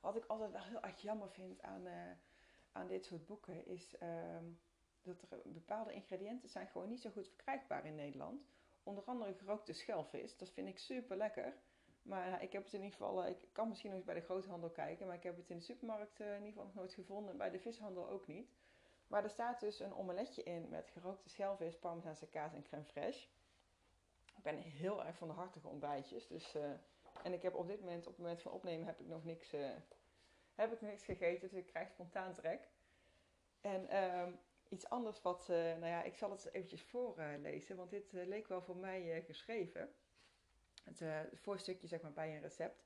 Wat 0.00 0.16
ik 0.16 0.24
altijd 0.26 0.52
wel 0.52 0.62
heel 0.62 0.82
erg 0.82 1.00
jammer 1.00 1.30
vind 1.30 1.62
aan, 1.62 1.86
uh, 1.86 1.92
aan 2.72 2.86
dit 2.86 3.04
soort 3.04 3.26
boeken 3.26 3.66
is 3.66 3.94
uh, 4.02 4.08
dat 5.02 5.22
er 5.30 5.40
bepaalde 5.44 5.92
ingrediënten 5.92 6.48
zijn 6.48 6.66
gewoon 6.66 6.88
niet 6.88 7.00
zo 7.00 7.10
goed 7.10 7.28
verkrijgbaar 7.28 7.84
in 7.84 7.94
Nederland. 7.94 8.46
Onder 8.82 9.04
andere 9.04 9.34
gerookte 9.34 9.72
schelvis, 9.72 10.36
dat 10.36 10.50
vind 10.50 10.68
ik 10.68 10.78
super 10.78 11.16
lekker. 11.16 11.54
Maar 12.02 12.42
ik 12.42 12.52
heb 12.52 12.64
het 12.64 12.72
in 12.72 12.82
ieder 12.82 12.96
geval, 12.98 13.24
eh, 13.24 13.30
ik 13.30 13.48
kan 13.52 13.68
misschien 13.68 13.90
nog 13.90 13.98
eens 13.98 14.08
bij 14.08 14.14
de 14.14 14.24
groothandel 14.24 14.70
kijken, 14.70 15.06
maar 15.06 15.16
ik 15.16 15.22
heb 15.22 15.36
het 15.36 15.50
in 15.50 15.56
de 15.56 15.62
supermarkt 15.62 16.20
in 16.20 16.26
ieder 16.26 16.48
geval 16.48 16.64
nog 16.64 16.74
nooit 16.74 16.94
gevonden. 16.94 17.32
En 17.32 17.38
bij 17.38 17.50
de 17.50 17.58
vishandel 17.58 18.08
ook 18.08 18.26
niet. 18.26 18.50
Maar 19.08 19.24
er 19.24 19.30
staat 19.30 19.60
dus 19.60 19.80
een 19.80 19.94
omeletje 19.94 20.42
in 20.42 20.68
met 20.68 20.90
gerookte 20.90 21.28
schelvis, 21.28 21.78
parmezaanse 21.78 22.28
kaas 22.28 22.52
en 22.52 22.62
crème 22.62 22.84
fraîche. 22.84 23.28
Ik 24.36 24.42
ben 24.42 24.56
heel 24.56 25.04
erg 25.04 25.16
van 25.16 25.28
de 25.28 25.34
hartige 25.34 25.68
ontbijtjes. 25.68 26.26
Dus, 26.26 26.54
uh, 26.54 26.70
en 27.22 27.32
ik 27.32 27.42
heb 27.42 27.54
op 27.54 27.66
dit 27.66 27.80
moment, 27.80 28.06
op 28.06 28.12
het 28.12 28.22
moment 28.22 28.42
van 28.42 28.52
opnemen, 28.52 28.86
heb 28.86 29.00
ik 29.00 29.06
nog 29.06 29.24
niks, 29.24 29.54
uh, 29.54 29.70
heb 30.54 30.72
ik 30.72 30.80
niks 30.80 31.04
gegeten. 31.04 31.48
Dus 31.48 31.58
ik 31.58 31.66
krijg 31.66 31.90
spontaan 31.90 32.34
trek. 32.34 32.68
En 33.60 33.86
uh, 33.90 34.32
Iets 34.68 34.88
anders 34.88 35.22
wat, 35.22 35.48
nou 35.48 35.86
ja, 35.86 36.02
ik 36.02 36.16
zal 36.16 36.30
het 36.30 36.48
eventjes 36.52 36.82
voorlezen, 36.82 37.76
want 37.76 37.90
dit 37.90 38.12
leek 38.12 38.48
wel 38.48 38.62
voor 38.62 38.76
mij 38.76 39.22
geschreven. 39.26 39.94
Het 40.84 41.02
voorstukje 41.40 41.86
zeg 41.86 42.00
maar 42.00 42.12
bij 42.12 42.34
een 42.34 42.40
recept. 42.40 42.84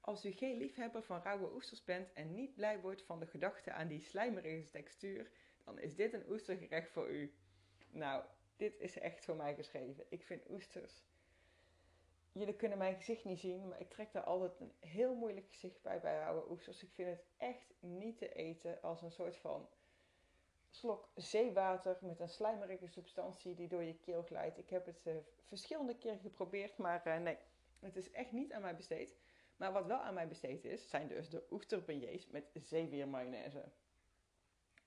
Als 0.00 0.24
u 0.24 0.30
geen 0.30 0.56
liefhebber 0.56 1.02
van 1.02 1.22
rauwe 1.22 1.54
oesters 1.54 1.84
bent 1.84 2.12
en 2.12 2.34
niet 2.34 2.54
blij 2.54 2.80
wordt 2.80 3.02
van 3.02 3.18
de 3.18 3.26
gedachte 3.26 3.72
aan 3.72 3.88
die 3.88 4.00
slijmerige 4.00 4.70
textuur, 4.70 5.30
dan 5.68 5.78
is 5.78 5.96
dit 5.96 6.12
een 6.12 6.30
oestergerecht 6.30 6.90
voor 6.90 7.10
u. 7.10 7.34
Nou, 7.90 8.24
dit 8.56 8.78
is 8.78 8.98
echt 8.98 9.24
voor 9.24 9.36
mij 9.36 9.54
geschreven. 9.54 10.04
Ik 10.08 10.22
vind 10.22 10.50
oesters. 10.50 11.06
Jullie 12.32 12.56
kunnen 12.56 12.78
mijn 12.78 12.96
gezicht 12.96 13.24
niet 13.24 13.38
zien, 13.38 13.68
maar 13.68 13.80
ik 13.80 13.90
trek 13.90 14.12
daar 14.12 14.24
altijd 14.24 14.60
een 14.60 14.72
heel 14.80 15.14
moeilijk 15.14 15.46
gezicht 15.50 15.82
bij 15.82 16.00
bij 16.00 16.18
rauwe 16.18 16.50
oesters. 16.50 16.82
Ik 16.82 16.90
vind 16.92 17.08
het 17.08 17.24
echt 17.36 17.74
niet 17.80 18.18
te 18.18 18.32
eten 18.32 18.82
als 18.82 19.02
een 19.02 19.12
soort 19.12 19.36
van 19.36 19.68
slok 20.70 21.10
zeewater 21.14 21.98
met 22.00 22.20
een 22.20 22.28
slijmerige 22.28 22.86
substantie 22.86 23.54
die 23.54 23.68
door 23.68 23.82
je 23.82 23.98
keel 23.98 24.22
glijdt. 24.22 24.58
Ik 24.58 24.70
heb 24.70 24.86
het 24.86 25.06
uh, 25.06 25.16
verschillende 25.46 25.98
keren 25.98 26.18
geprobeerd, 26.18 26.76
maar 26.76 27.06
uh, 27.06 27.16
nee, 27.16 27.38
het 27.78 27.96
is 27.96 28.10
echt 28.10 28.32
niet 28.32 28.52
aan 28.52 28.62
mij 28.62 28.76
besteed. 28.76 29.16
Maar 29.56 29.72
wat 29.72 29.86
wel 29.86 29.98
aan 29.98 30.14
mij 30.14 30.28
besteed 30.28 30.64
is, 30.64 30.88
zijn 30.88 31.08
dus 31.08 31.28
de 31.28 31.46
oesterbeignets 31.50 32.26
met 32.26 32.50
zeewiermayonaise. 32.52 33.64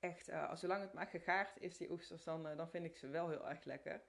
Echt, 0.01 0.29
uh, 0.29 0.49
als 0.49 0.59
zolang 0.59 0.81
het 0.81 0.93
maar 0.93 1.07
gegaard 1.07 1.59
is, 1.59 1.77
die 1.77 1.91
oesters, 1.91 2.23
dan, 2.23 2.43
dan 2.43 2.69
vind 2.69 2.85
ik 2.85 2.97
ze 2.97 3.07
wel 3.07 3.29
heel 3.29 3.49
erg 3.49 3.63
lekker. 3.63 4.03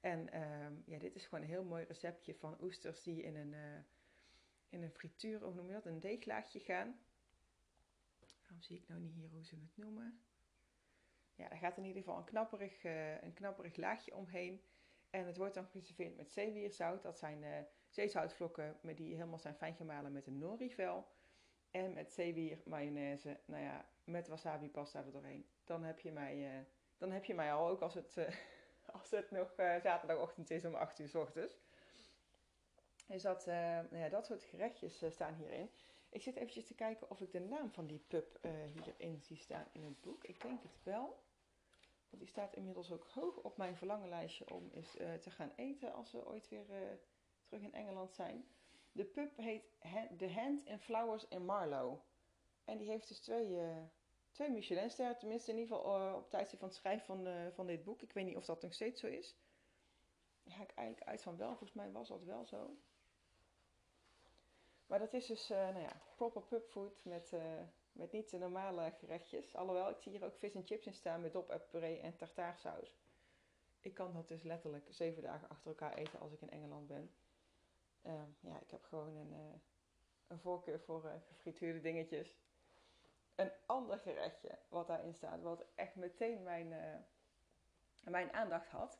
En 0.00 0.32
ehm, 0.32 0.74
ja, 0.84 0.98
dit 0.98 1.14
is 1.14 1.26
gewoon 1.26 1.44
een 1.44 1.50
heel 1.50 1.64
mooi 1.64 1.84
receptje 1.84 2.34
van 2.34 2.62
oesters 2.62 3.02
die 3.02 3.22
in 3.22 3.36
een, 3.36 3.52
uh, 3.52 3.78
in 4.68 4.82
een 4.82 4.90
frituur, 4.90 5.42
hoe 5.42 5.54
noem 5.54 5.66
je 5.66 5.72
dat, 5.72 5.86
een 5.86 6.00
deeglaagje 6.00 6.60
gaan. 6.60 6.98
Waarom 8.40 8.62
zie 8.62 8.76
ik 8.76 8.88
nou 8.88 9.00
niet 9.00 9.14
hier 9.14 9.30
hoe 9.30 9.44
ze 9.44 9.54
het 9.54 9.76
noemen? 9.76 10.20
Ja, 11.34 11.48
daar 11.48 11.58
gaat 11.58 11.76
in 11.76 11.84
ieder 11.84 12.02
geval 12.02 12.18
een 12.18 12.24
knapperig, 12.24 12.84
een 13.22 13.34
knapperig 13.34 13.76
laagje 13.76 14.16
omheen. 14.16 14.62
En 15.10 15.26
het 15.26 15.36
wordt 15.36 15.54
dan 15.54 15.66
geserveerd 15.66 16.16
met 16.16 16.30
zeewierzout. 16.30 17.02
Dat 17.02 17.18
zijn 17.18 17.66
zeezoutvlokken 17.88 18.78
die 18.94 19.14
helemaal 19.14 19.38
zijn 19.38 19.54
fijn 19.54 19.74
gemalen 19.74 20.12
met 20.12 20.26
een 20.26 20.38
nori-vel. 20.38 21.08
En 21.70 21.92
met 21.92 22.12
zeewier, 22.12 22.62
mayonaise, 22.64 23.40
nou 23.46 23.62
ja, 23.62 23.88
met 24.06 24.28
wasabi 24.28 24.70
pasta 24.70 25.04
er 25.04 25.12
doorheen. 25.12 25.46
Dan 25.64 25.82
heb 25.82 26.00
je 26.00 26.12
mij, 26.12 26.66
dan 26.98 27.10
heb 27.10 27.24
je 27.24 27.34
mij 27.34 27.52
al, 27.52 27.68
ook 27.68 27.80
als 27.80 27.94
het 27.94 28.16
als 28.92 29.10
het 29.10 29.30
nog 29.30 29.52
uh, 29.56 29.80
zaterdagochtend 29.80 30.50
is 30.50 30.64
om 30.64 30.74
8 30.74 30.98
uur 30.98 31.08
s 31.08 31.14
ochtends. 31.14 31.58
Dus 33.06 33.22
dat, 33.22 33.46
nou 33.46 33.96
ja, 33.96 34.08
dat 34.08 34.26
soort 34.26 34.42
gerechtjes 34.42 35.04
staan 35.08 35.34
hierin. 35.34 35.70
Ik 36.08 36.22
zit 36.22 36.36
eventjes 36.36 36.66
te 36.66 36.74
kijken 36.74 37.10
of 37.10 37.20
ik 37.20 37.32
de 37.32 37.40
naam 37.40 37.70
van 37.70 37.86
die 37.86 38.04
pub 38.08 38.38
hierin 38.72 39.20
zie 39.22 39.36
staan 39.36 39.66
in 39.72 39.84
het 39.84 40.00
boek. 40.00 40.24
Ik 40.24 40.42
denk 40.42 40.62
het 40.62 40.82
wel. 40.82 41.24
Want 42.08 42.22
die 42.22 42.28
staat 42.28 42.54
inmiddels 42.54 42.92
ook 42.92 43.04
hoog 43.04 43.36
op 43.36 43.56
mijn 43.56 43.76
verlangenlijstje 43.76 44.50
om 44.50 44.70
eens 44.72 44.90
te 45.20 45.30
gaan 45.30 45.52
eten 45.56 45.92
als 45.92 46.12
we 46.12 46.26
ooit 46.26 46.48
weer 46.48 46.98
terug 47.44 47.62
in 47.62 47.74
Engeland 47.74 48.14
zijn. 48.14 48.46
De 48.92 49.04
pub 49.04 49.36
heet 49.36 49.64
The 50.16 50.30
Hand 50.30 50.64
in 50.64 50.78
Flowers 50.78 51.28
in 51.28 51.44
Marlow. 51.44 52.00
En 52.66 52.78
die 52.78 52.88
heeft 52.88 53.08
dus 53.08 53.18
twee, 53.18 53.58
twee 54.30 54.50
Michelinsterren, 54.50 55.18
tenminste 55.18 55.50
in 55.50 55.58
ieder 55.58 55.76
geval 55.76 56.08
uh, 56.08 56.16
op 56.16 56.30
tijdstip 56.30 56.58
van 56.58 56.68
het 56.68 56.76
schrijven 56.76 57.06
van, 57.06 57.26
uh, 57.26 57.46
van 57.52 57.66
dit 57.66 57.84
boek. 57.84 58.02
Ik 58.02 58.12
weet 58.12 58.24
niet 58.24 58.36
of 58.36 58.44
dat 58.44 58.62
nog 58.62 58.74
steeds 58.74 59.00
zo 59.00 59.06
is. 59.06 59.36
Daar 60.42 60.56
ga 60.56 60.62
ik 60.62 60.74
eigenlijk 60.74 61.08
uit 61.08 61.22
van 61.22 61.36
wel. 61.36 61.48
Volgens 61.48 61.72
mij 61.72 61.92
was 61.92 62.08
dat 62.08 62.22
wel 62.22 62.44
zo. 62.44 62.76
Maar 64.86 64.98
dat 64.98 65.12
is 65.12 65.26
dus, 65.26 65.50
uh, 65.50 65.56
nou 65.56 65.80
ja, 65.80 66.00
proper 66.16 66.42
pubfood 66.42 67.04
met, 67.04 67.32
met 67.92 68.12
niet 68.12 68.30
de 68.30 68.38
normale 68.38 68.90
gerechtjes. 68.90 69.54
Alhoewel, 69.54 69.90
ik 69.90 69.98
zie 69.98 70.12
hier 70.12 70.24
ook 70.24 70.36
vis 70.36 70.54
en 70.54 70.66
chips 70.66 70.86
in 70.86 70.94
staan 70.94 71.20
met 71.20 71.32
dop 71.32 71.66
puree 71.70 72.00
en 72.00 72.16
tartaarsaus. 72.16 72.96
Ik 73.80 73.94
kan 73.94 74.12
dat 74.12 74.28
dus 74.28 74.42
letterlijk 74.42 74.86
zeven 74.88 75.22
dagen 75.22 75.48
achter 75.48 75.68
elkaar 75.68 75.94
eten 75.94 76.20
als 76.20 76.32
ik 76.32 76.40
in 76.40 76.50
Engeland 76.50 76.86
ben. 76.86 77.14
Ehm, 78.02 78.30
ja, 78.40 78.60
ik 78.60 78.70
heb 78.70 78.84
gewoon 78.84 79.16
een, 79.16 79.60
een 80.26 80.38
voorkeur 80.38 80.80
voor 80.80 81.20
gefrituurde 81.26 81.80
dingetjes 81.80 82.36
een 83.36 83.52
ander 83.66 83.98
gerechtje 83.98 84.58
wat 84.68 84.86
daarin 84.86 85.14
staat, 85.14 85.42
wat 85.42 85.64
echt 85.74 85.94
meteen 85.94 86.42
mijn, 86.42 86.72
uh, 86.72 86.94
mijn 88.04 88.32
aandacht 88.32 88.68
had. 88.68 88.98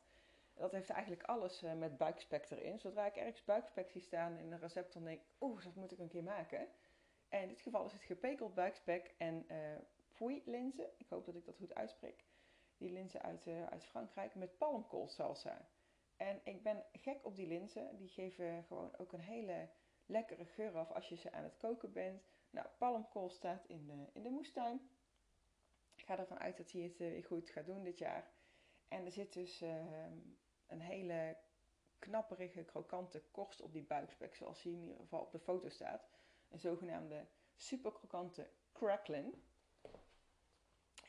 Dat 0.53 0.71
heeft 0.71 0.89
eigenlijk 0.89 1.23
alles 1.23 1.63
uh, 1.63 1.73
met 1.73 1.97
buikspek 1.97 2.49
erin. 2.49 2.79
Zodra 2.79 3.05
ik 3.05 3.15
ergens 3.15 3.43
buikspek 3.43 3.89
zie 3.89 4.01
staan 4.01 4.37
in 4.37 4.51
een 4.51 4.59
recept, 4.59 4.93
dan 4.93 5.03
denk 5.03 5.19
ik, 5.19 5.25
oeh, 5.39 5.63
dat 5.63 5.75
moet 5.75 5.91
ik 5.91 5.99
een 5.99 6.07
keer 6.07 6.23
maken. 6.23 6.67
En 7.29 7.41
in 7.41 7.47
dit 7.47 7.61
geval 7.61 7.85
is 7.85 7.93
het 7.93 8.03
gepekeld 8.03 8.53
buikspek 8.53 9.13
en 9.17 9.45
uh, 10.19 10.37
linzen. 10.45 10.89
Ik 10.97 11.09
hoop 11.09 11.25
dat 11.25 11.35
ik 11.35 11.45
dat 11.45 11.55
goed 11.57 11.75
uitspreek. 11.75 12.25
Die 12.77 12.91
linzen 12.91 13.21
uit, 13.21 13.47
uit 13.47 13.85
Frankrijk 13.85 14.35
met 14.35 14.57
palmkoolsalsa. 14.57 15.67
En 16.15 16.41
ik 16.43 16.63
ben 16.63 16.85
gek 16.91 17.25
op 17.25 17.35
die 17.35 17.47
linzen. 17.47 17.97
Die 17.97 18.07
geven 18.07 18.63
gewoon 18.63 18.97
ook 18.97 19.13
een 19.13 19.19
hele 19.19 19.69
lekkere 20.05 20.45
geur 20.45 20.77
af 20.77 20.91
als 20.91 21.09
je 21.09 21.15
ze 21.15 21.31
aan 21.31 21.43
het 21.43 21.57
koken 21.57 21.91
bent. 21.91 22.23
Nou, 22.57 22.69
palmkool 22.77 23.29
staat 23.29 23.65
in 23.65 23.85
de, 23.85 24.07
in 24.13 24.23
de 24.23 24.29
moestuin. 24.29 24.89
Ik 25.95 26.03
ga 26.05 26.17
ervan 26.17 26.39
uit 26.39 26.57
dat 26.57 26.71
hij 26.71 26.81
het 26.81 26.99
uh, 26.99 27.11
weer 27.11 27.23
goed 27.23 27.49
gaat 27.49 27.65
doen 27.65 27.83
dit 27.83 27.97
jaar. 27.97 28.31
En 28.87 29.05
er 29.05 29.11
zit 29.11 29.33
dus 29.33 29.61
uh, 29.61 29.75
een 30.67 30.81
hele 30.81 31.37
knapperige, 31.99 32.63
krokante 32.63 33.23
korst 33.31 33.61
op 33.61 33.73
die 33.73 33.83
buikspek, 33.83 34.35
zoals 34.35 34.63
hij 34.63 34.71
in 34.71 34.81
ieder 34.81 34.97
geval 34.97 35.21
op 35.21 35.31
de 35.31 35.39
foto 35.39 35.69
staat. 35.69 36.09
Een 36.49 36.59
zogenaamde 36.59 37.27
super 37.55 37.91
krokante 37.91 38.49
cracklin. 38.73 39.43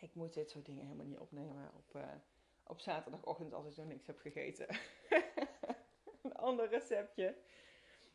Ik 0.00 0.14
moet 0.14 0.34
dit 0.34 0.50
soort 0.50 0.66
dingen 0.66 0.84
helemaal 0.84 1.06
niet 1.06 1.18
opnemen 1.18 1.74
op, 1.74 1.94
uh, 1.94 2.12
op 2.66 2.80
zaterdagochtend 2.80 3.52
als 3.54 3.66
ik 3.66 3.76
nog 3.76 3.86
niks 3.86 4.06
heb 4.06 4.18
gegeten. 4.18 4.68
een 6.22 6.34
ander 6.34 6.68
receptje 6.68 7.36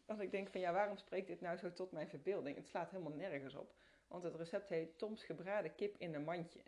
als 0.05 0.19
ik 0.19 0.31
denk 0.31 0.49
van 0.49 0.61
ja, 0.61 0.73
waarom 0.73 0.97
spreekt 0.97 1.27
dit 1.27 1.41
nou 1.41 1.57
zo 1.57 1.73
tot 1.73 1.91
mijn 1.91 2.09
verbeelding? 2.09 2.55
Het 2.55 2.67
slaat 2.67 2.91
helemaal 2.91 3.13
nergens 3.13 3.55
op. 3.55 3.75
Want 4.07 4.23
het 4.23 4.35
recept 4.35 4.69
heet 4.69 4.97
Toms 4.97 5.23
gebraden 5.23 5.75
kip 5.75 5.95
in 5.97 6.13
een 6.13 6.23
mandje. 6.23 6.63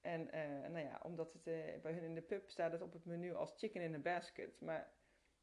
En 0.00 0.20
uh, 0.20 0.68
nou 0.70 0.78
ja, 0.78 1.00
omdat 1.02 1.32
het 1.32 1.46
uh, 1.46 1.54
bij 1.82 1.92
hun 1.92 2.02
in 2.02 2.14
de 2.14 2.22
pub 2.22 2.48
staat 2.48 2.72
het 2.72 2.82
op 2.82 2.92
het 2.92 3.04
menu 3.04 3.34
als 3.34 3.54
chicken 3.56 3.80
in 3.80 3.94
a 3.94 3.98
basket. 3.98 4.60
Maar 4.60 4.92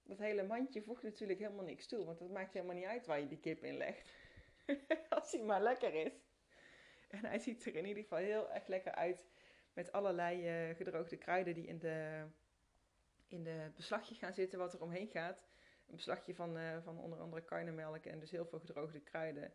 dat 0.03 0.17
hele 0.17 0.43
mandje 0.43 0.81
voegt 0.81 1.03
natuurlijk 1.03 1.39
helemaal 1.39 1.65
niks 1.65 1.87
toe. 1.87 2.05
Want 2.05 2.19
het 2.19 2.31
maakt 2.31 2.53
helemaal 2.53 2.75
niet 2.75 2.85
uit 2.85 3.05
waar 3.05 3.19
je 3.19 3.27
die 3.27 3.39
kip 3.39 3.63
in 3.63 3.77
legt. 3.77 4.09
als 5.09 5.31
hij 5.31 5.43
maar 5.43 5.61
lekker 5.61 5.93
is. 5.93 6.13
En 7.07 7.25
hij 7.25 7.39
ziet 7.39 7.65
er 7.65 7.75
in 7.75 7.85
ieder 7.85 8.03
geval 8.03 8.17
heel 8.17 8.51
erg 8.51 8.67
lekker 8.67 8.91
uit. 8.91 9.25
Met 9.73 9.91
allerlei 9.91 10.69
uh, 10.69 10.75
gedroogde 10.75 11.17
kruiden 11.17 11.53
die 11.53 11.67
in 11.67 11.79
de, 11.79 12.25
in 13.27 13.43
de 13.43 13.71
beslagje 13.75 14.15
gaan 14.15 14.33
zitten 14.33 14.59
wat 14.59 14.73
er 14.73 14.81
omheen 14.81 15.07
gaat 15.07 15.45
een 15.87 15.95
beslagje 15.95 16.35
van, 16.35 16.57
uh, 16.57 16.83
van 16.83 16.99
onder 16.99 17.19
andere 17.19 17.41
karnemelk 17.41 18.05
en 18.05 18.19
dus 18.19 18.31
heel 18.31 18.45
veel 18.45 18.59
gedroogde 18.59 18.99
kruiden. 18.99 19.53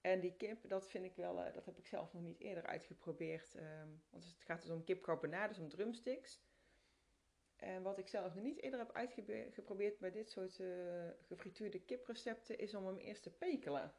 En 0.00 0.20
die 0.20 0.36
kip, 0.36 0.68
dat 0.68 0.88
vind 0.88 1.04
ik 1.04 1.16
wel, 1.16 1.46
uh, 1.46 1.52
dat 1.52 1.64
heb 1.64 1.78
ik 1.78 1.86
zelf 1.86 2.12
nog 2.12 2.22
niet 2.22 2.40
eerder 2.40 2.66
uitgeprobeerd. 2.66 3.54
Um, 3.54 4.02
want 4.10 4.24
het 4.24 4.44
gaat 4.44 4.62
dus 4.62 4.70
om 4.70 4.84
kip 4.84 5.02
carbonade, 5.02 5.48
dus 5.48 5.58
om 5.58 5.68
drumsticks. 5.68 6.42
En 7.56 7.82
wat 7.82 7.98
ik 7.98 8.08
zelf 8.08 8.34
nog 8.34 8.44
niet 8.44 8.60
eerder 8.62 8.78
heb 8.78 8.92
uitgeprobeerd 8.92 9.98
bij 9.98 10.10
dit 10.10 10.30
soort 10.30 10.58
uh, 10.58 11.08
gefrituurde 11.20 11.80
kiprecepten, 11.80 12.58
is 12.58 12.74
om 12.74 12.86
hem 12.86 12.98
eerst 12.98 13.22
te 13.22 13.30
pekelen. 13.30 13.94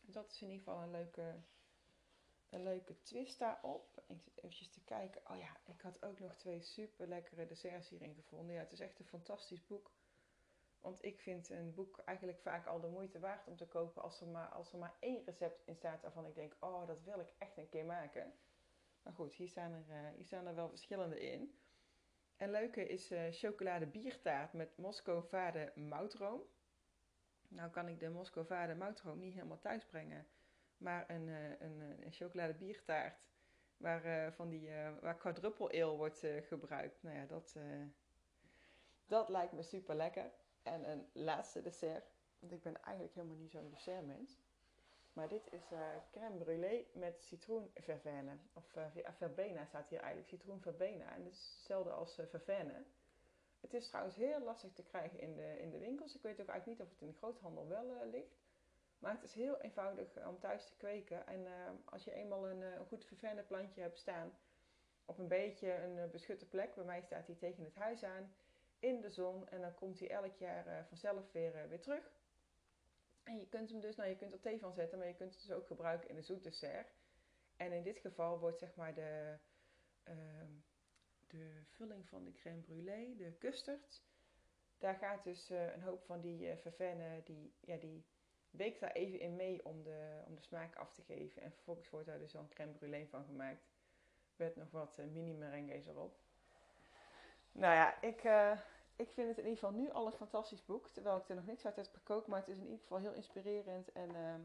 Dat 0.00 0.30
is 0.30 0.42
in 0.42 0.50
ieder 0.50 0.64
geval 0.64 0.82
een 0.82 0.90
leuke, 0.90 1.42
een 2.48 2.62
leuke 2.62 3.02
twist 3.02 3.38
daarop. 3.38 4.02
Ik 4.06 4.22
zit 4.22 4.36
eventjes 4.36 4.70
te 4.70 4.84
kijken. 4.84 5.30
Oh 5.30 5.38
ja, 5.38 5.56
ik 5.64 5.80
had 5.80 6.02
ook 6.02 6.18
nog 6.18 6.36
twee 6.36 6.62
super 6.62 7.06
lekkere 7.06 7.46
desserts 7.46 7.88
hierin 7.88 8.14
gevonden. 8.14 8.54
Ja, 8.54 8.60
het 8.60 8.72
is 8.72 8.80
echt 8.80 8.98
een 8.98 9.06
fantastisch 9.06 9.66
boek. 9.66 9.90
Want 10.80 11.04
ik 11.04 11.20
vind 11.20 11.50
een 11.50 11.74
boek 11.74 11.98
eigenlijk 11.98 12.38
vaak 12.38 12.66
al 12.66 12.80
de 12.80 12.88
moeite 12.88 13.18
waard 13.18 13.46
om 13.46 13.56
te 13.56 13.66
kopen 13.66 14.02
als 14.02 14.20
er 14.20 14.28
maar, 14.28 14.48
als 14.48 14.72
er 14.72 14.78
maar 14.78 14.96
één 15.00 15.24
recept 15.24 15.66
in 15.66 15.74
staat 15.74 16.02
waarvan 16.02 16.26
ik 16.26 16.34
denk, 16.34 16.56
oh, 16.60 16.86
dat 16.86 17.02
wil 17.02 17.20
ik 17.20 17.32
echt 17.38 17.56
een 17.56 17.68
keer 17.68 17.84
maken. 17.84 18.32
Maar 19.02 19.12
goed, 19.12 19.34
hier 19.34 19.48
staan 19.48 19.72
er, 19.72 19.84
uh, 19.88 20.08
hier 20.14 20.24
staan 20.24 20.46
er 20.46 20.54
wel 20.54 20.68
verschillende 20.68 21.20
in. 21.20 21.58
En 22.36 22.50
leuke 22.50 22.86
is 22.86 23.12
uh, 23.12 23.22
chocolade 23.30 23.86
biertaart 23.86 24.52
met 24.52 24.76
Moscovade 24.76 25.72
moutroom. 25.74 26.42
Nou 27.48 27.70
kan 27.70 27.88
ik 27.88 28.00
de 28.00 28.08
Moscovade 28.08 28.74
moutroom 28.74 29.18
niet 29.18 29.34
helemaal 29.34 29.60
thuis 29.60 29.84
brengen. 29.86 30.26
Maar 30.76 31.10
een, 31.10 31.26
uh, 31.26 31.60
een, 31.60 32.12
chocolade 32.12 32.54
biertaart 32.54 33.26
waar, 33.76 34.32
van 34.32 34.48
die, 34.48 34.70
waar 35.00 35.16
quadruple 35.16 35.82
ale 35.82 35.96
wordt 35.96 36.26
gebruikt. 36.40 37.02
Nou 37.02 37.16
ja, 37.16 37.26
dat, 37.26 37.56
dat 39.06 39.28
lijkt 39.28 39.52
me 39.52 39.62
super 39.62 39.94
lekker. 39.94 40.30
En 40.68 40.90
een 40.90 41.08
laatste 41.12 41.62
dessert. 41.62 42.10
Want 42.38 42.52
ik 42.52 42.62
ben 42.62 42.82
eigenlijk 42.82 43.14
helemaal 43.14 43.36
niet 43.36 43.50
zo'n 43.50 43.70
dessertmens. 43.70 44.38
Maar 45.12 45.28
dit 45.28 45.52
is 45.52 45.72
uh, 45.72 45.78
crème 46.10 46.38
brûlée 46.38 46.92
met 46.92 47.24
citroen 47.24 47.70
vervene. 47.74 48.36
Of 48.52 48.76
uh, 48.76 48.84
verbena 49.16 49.64
staat 49.64 49.88
hier 49.88 49.98
eigenlijk. 49.98 50.28
Citroen 50.28 50.60
verbena. 50.60 51.14
En 51.14 51.24
het 51.24 51.32
is 51.32 51.54
hetzelfde 51.56 51.90
als 51.90 52.20
uh. 52.30 52.84
Het 53.60 53.74
is 53.74 53.88
trouwens 53.88 54.16
heel 54.16 54.40
lastig 54.40 54.72
te 54.72 54.82
krijgen 54.82 55.20
in 55.20 55.34
de, 55.34 55.58
in 55.58 55.70
de 55.70 55.78
winkels. 55.78 56.14
Ik 56.14 56.22
weet 56.22 56.40
ook 56.40 56.48
eigenlijk 56.48 56.78
niet 56.78 56.88
of 56.88 56.92
het 56.92 57.02
in 57.02 57.08
de 57.08 57.18
groothandel 57.18 57.68
wel 57.68 58.06
ligt. 58.10 58.36
Maar 58.98 59.12
het 59.14 59.22
is 59.22 59.34
heel 59.34 59.60
eenvoudig 59.60 60.26
om 60.26 60.38
thuis 60.38 60.66
te 60.66 60.76
kweken. 60.76 61.26
En 61.26 61.46
als 61.84 62.04
je 62.04 62.12
eenmaal 62.12 62.48
een, 62.48 62.60
een 62.60 62.86
goed 62.86 63.04
vervene 63.04 63.42
plantje 63.42 63.80
hebt 63.80 63.98
staan, 63.98 64.38
op 65.04 65.18
een 65.18 65.28
beetje 65.28 65.74
een 65.74 66.10
beschutte 66.10 66.48
plek. 66.48 66.74
Bij 66.74 66.84
mij 66.84 67.02
staat 67.02 67.26
hij 67.26 67.36
tegen 67.36 67.64
het 67.64 67.74
huis 67.74 68.04
aan, 68.04 68.34
in 68.78 69.00
de 69.00 69.10
zon. 69.10 69.48
En 69.48 69.60
dan 69.60 69.74
komt 69.74 69.98
hij 69.98 70.10
elk 70.10 70.34
jaar 70.36 70.86
vanzelf 70.88 71.32
weer, 71.32 71.68
weer 71.68 71.80
terug. 71.80 72.10
En 73.28 73.38
je 73.38 73.46
kunt 73.48 73.70
hem 73.70 73.80
dus, 73.80 73.96
nou 73.96 74.08
je 74.08 74.16
kunt 74.16 74.32
er 74.32 74.40
thee 74.40 74.58
van 74.58 74.72
zetten, 74.72 74.98
maar 74.98 75.06
je 75.06 75.14
kunt 75.14 75.32
het 75.32 75.40
dus 75.40 75.52
ook 75.52 75.66
gebruiken 75.66 76.08
in 76.08 76.16
een 76.16 76.22
zoet 76.22 76.42
dessert. 76.42 76.94
En 77.56 77.72
in 77.72 77.82
dit 77.82 77.98
geval 77.98 78.38
wordt 78.38 78.58
zeg 78.58 78.74
maar 78.74 78.94
de, 78.94 79.38
ehm, 80.02 80.52
de 81.26 81.62
vulling 81.64 82.08
van 82.08 82.24
de 82.24 82.32
crème 82.32 82.62
brûlée, 82.62 83.16
de 83.16 83.36
custard. 83.38 84.02
Daar 84.78 84.94
gaat 84.94 85.24
dus 85.24 85.50
uh, 85.50 85.72
een 85.72 85.82
hoop 85.82 86.04
van 86.04 86.20
die 86.20 86.46
uh, 86.46 86.94
die, 87.24 87.54
ja, 87.60 87.76
die 87.76 88.04
weekt 88.50 88.80
daar 88.80 88.92
even 88.92 89.20
in 89.20 89.36
mee 89.36 89.64
om 89.64 89.82
de, 89.82 90.22
om 90.26 90.34
de 90.34 90.42
smaak 90.42 90.76
af 90.76 90.92
te 90.92 91.02
geven. 91.02 91.42
En 91.42 91.52
vervolgens 91.52 91.90
wordt 91.90 92.06
daar 92.06 92.18
dus 92.18 92.32
dan 92.32 92.48
crème 92.48 92.72
brûlée 92.72 93.08
van 93.08 93.24
gemaakt. 93.24 93.68
Met 94.36 94.56
nog 94.56 94.70
wat 94.70 94.96
mini 94.96 95.32
merengues 95.32 95.86
erop. 95.86 96.18
Nou 97.52 97.74
ja, 97.74 98.02
ik, 98.02 98.22
ik 98.96 99.10
vind 99.10 99.28
het 99.28 99.38
in 99.38 99.44
ieder 99.44 99.58
geval 99.58 99.72
nu 99.72 99.90
al 99.90 100.06
een 100.06 100.12
fantastisch 100.12 100.64
boek. 100.64 100.88
Terwijl 100.88 101.16
ik 101.16 101.28
er 101.28 101.34
nog 101.34 101.46
niks 101.46 101.66
uit 101.66 101.76
heb 101.76 101.88
gekookt. 101.92 102.26
Maar 102.26 102.38
het 102.38 102.48
is 102.48 102.58
in 102.58 102.64
ieder 102.64 102.78
geval 102.78 102.98
heel 102.98 103.12
inspirerend. 103.12 103.92
En 103.92 104.14
ehm, 104.14 104.40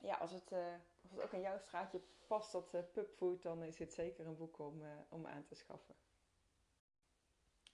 ja, 0.00 0.14
als 0.14 0.32
het, 0.32 0.52
uh, 0.52 0.58
als 1.02 1.10
het 1.10 1.22
ook 1.22 1.32
in 1.32 1.40
jouw 1.40 1.58
straatje 1.58 2.00
past, 2.26 2.52
dat 2.52 2.74
uh, 2.74 2.80
pubfood, 2.92 3.42
dan 3.42 3.62
is 3.62 3.76
dit 3.76 3.92
zeker 3.92 4.26
een 4.26 4.36
boek 4.36 4.58
om, 4.58 4.82
om 5.08 5.26
aan 5.26 5.44
te 5.44 5.54
schaffen. 5.54 5.94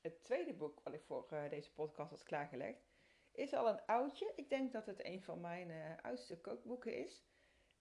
Het 0.00 0.22
tweede 0.22 0.54
boek 0.54 0.80
wat 0.80 0.94
ik 0.94 1.02
voor 1.02 1.26
deze 1.50 1.72
podcast 1.72 2.10
had 2.10 2.22
klaargelegd, 2.22 2.88
is 3.32 3.54
al 3.54 3.68
een 3.68 3.86
oudje. 3.86 4.32
Ik 4.36 4.48
denk 4.48 4.72
dat 4.72 4.86
het 4.86 5.04
een 5.04 5.22
van 5.22 5.40
mijn 5.40 6.00
oudste 6.02 6.40
kookboeken 6.40 6.94
is. 6.94 7.27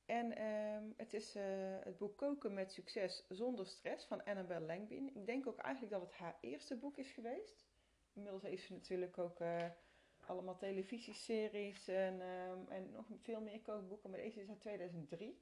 En 0.08 0.44
um, 0.46 0.94
het 0.98 1.14
is 1.14 1.34
het 1.84 1.98
boek 1.98 2.18
Koken 2.18 2.54
met 2.54 2.72
Succes 2.72 3.26
zonder 3.30 3.68
stress 3.68 4.06
van 4.06 4.24
Annabelle 4.24 4.66
Langbin. 4.66 5.16
Ik 5.16 5.26
denk 5.26 5.48
ook 5.48 5.58
eigenlijk 5.58 5.94
dat 5.94 6.02
het 6.02 6.14
haar 6.14 6.38
eerste 6.42 6.76
boek 6.76 6.98
is 6.98 7.12
geweest. 7.12 7.66
Inmiddels 8.14 8.44
heeft 8.44 8.66
ze 8.66 8.74
natuurlijk 8.74 9.18
ook 9.18 9.40
allemaal 10.28 10.58
televisieseries 10.58 11.88
en, 11.88 12.22
um, 12.22 12.70
en 12.70 12.92
nog 12.92 13.06
veel 13.22 13.42
meer 13.42 13.62
kookboeken. 13.62 14.10
Maar 14.10 14.20
deze 14.20 14.42
is 14.42 14.50
uit 14.50 14.60
2003. 14.60 15.42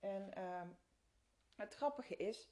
En 0.00 0.42
um, 0.42 0.76
het 1.54 1.74
grappige 1.74 2.16
is, 2.16 2.50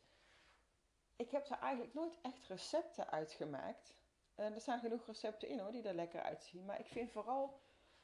ik 1.16 1.30
heb 1.30 1.50
er 1.50 1.58
eigenlijk 1.58 1.94
nooit 1.94 2.18
echt 2.22 2.46
recepten 2.46 3.10
uitgemaakt. 3.10 3.94
En 4.34 4.54
er 4.54 4.60
staan 4.60 4.80
genoeg 4.80 5.06
recepten 5.06 5.48
in 5.48 5.58
hoor, 5.58 5.72
die 5.72 5.82
er 5.82 5.94
lekker 5.94 6.22
uitzien. 6.22 6.64
Maar 6.64 6.80
ik 6.80 6.86
vind 6.86 7.10
vooral 7.10 7.60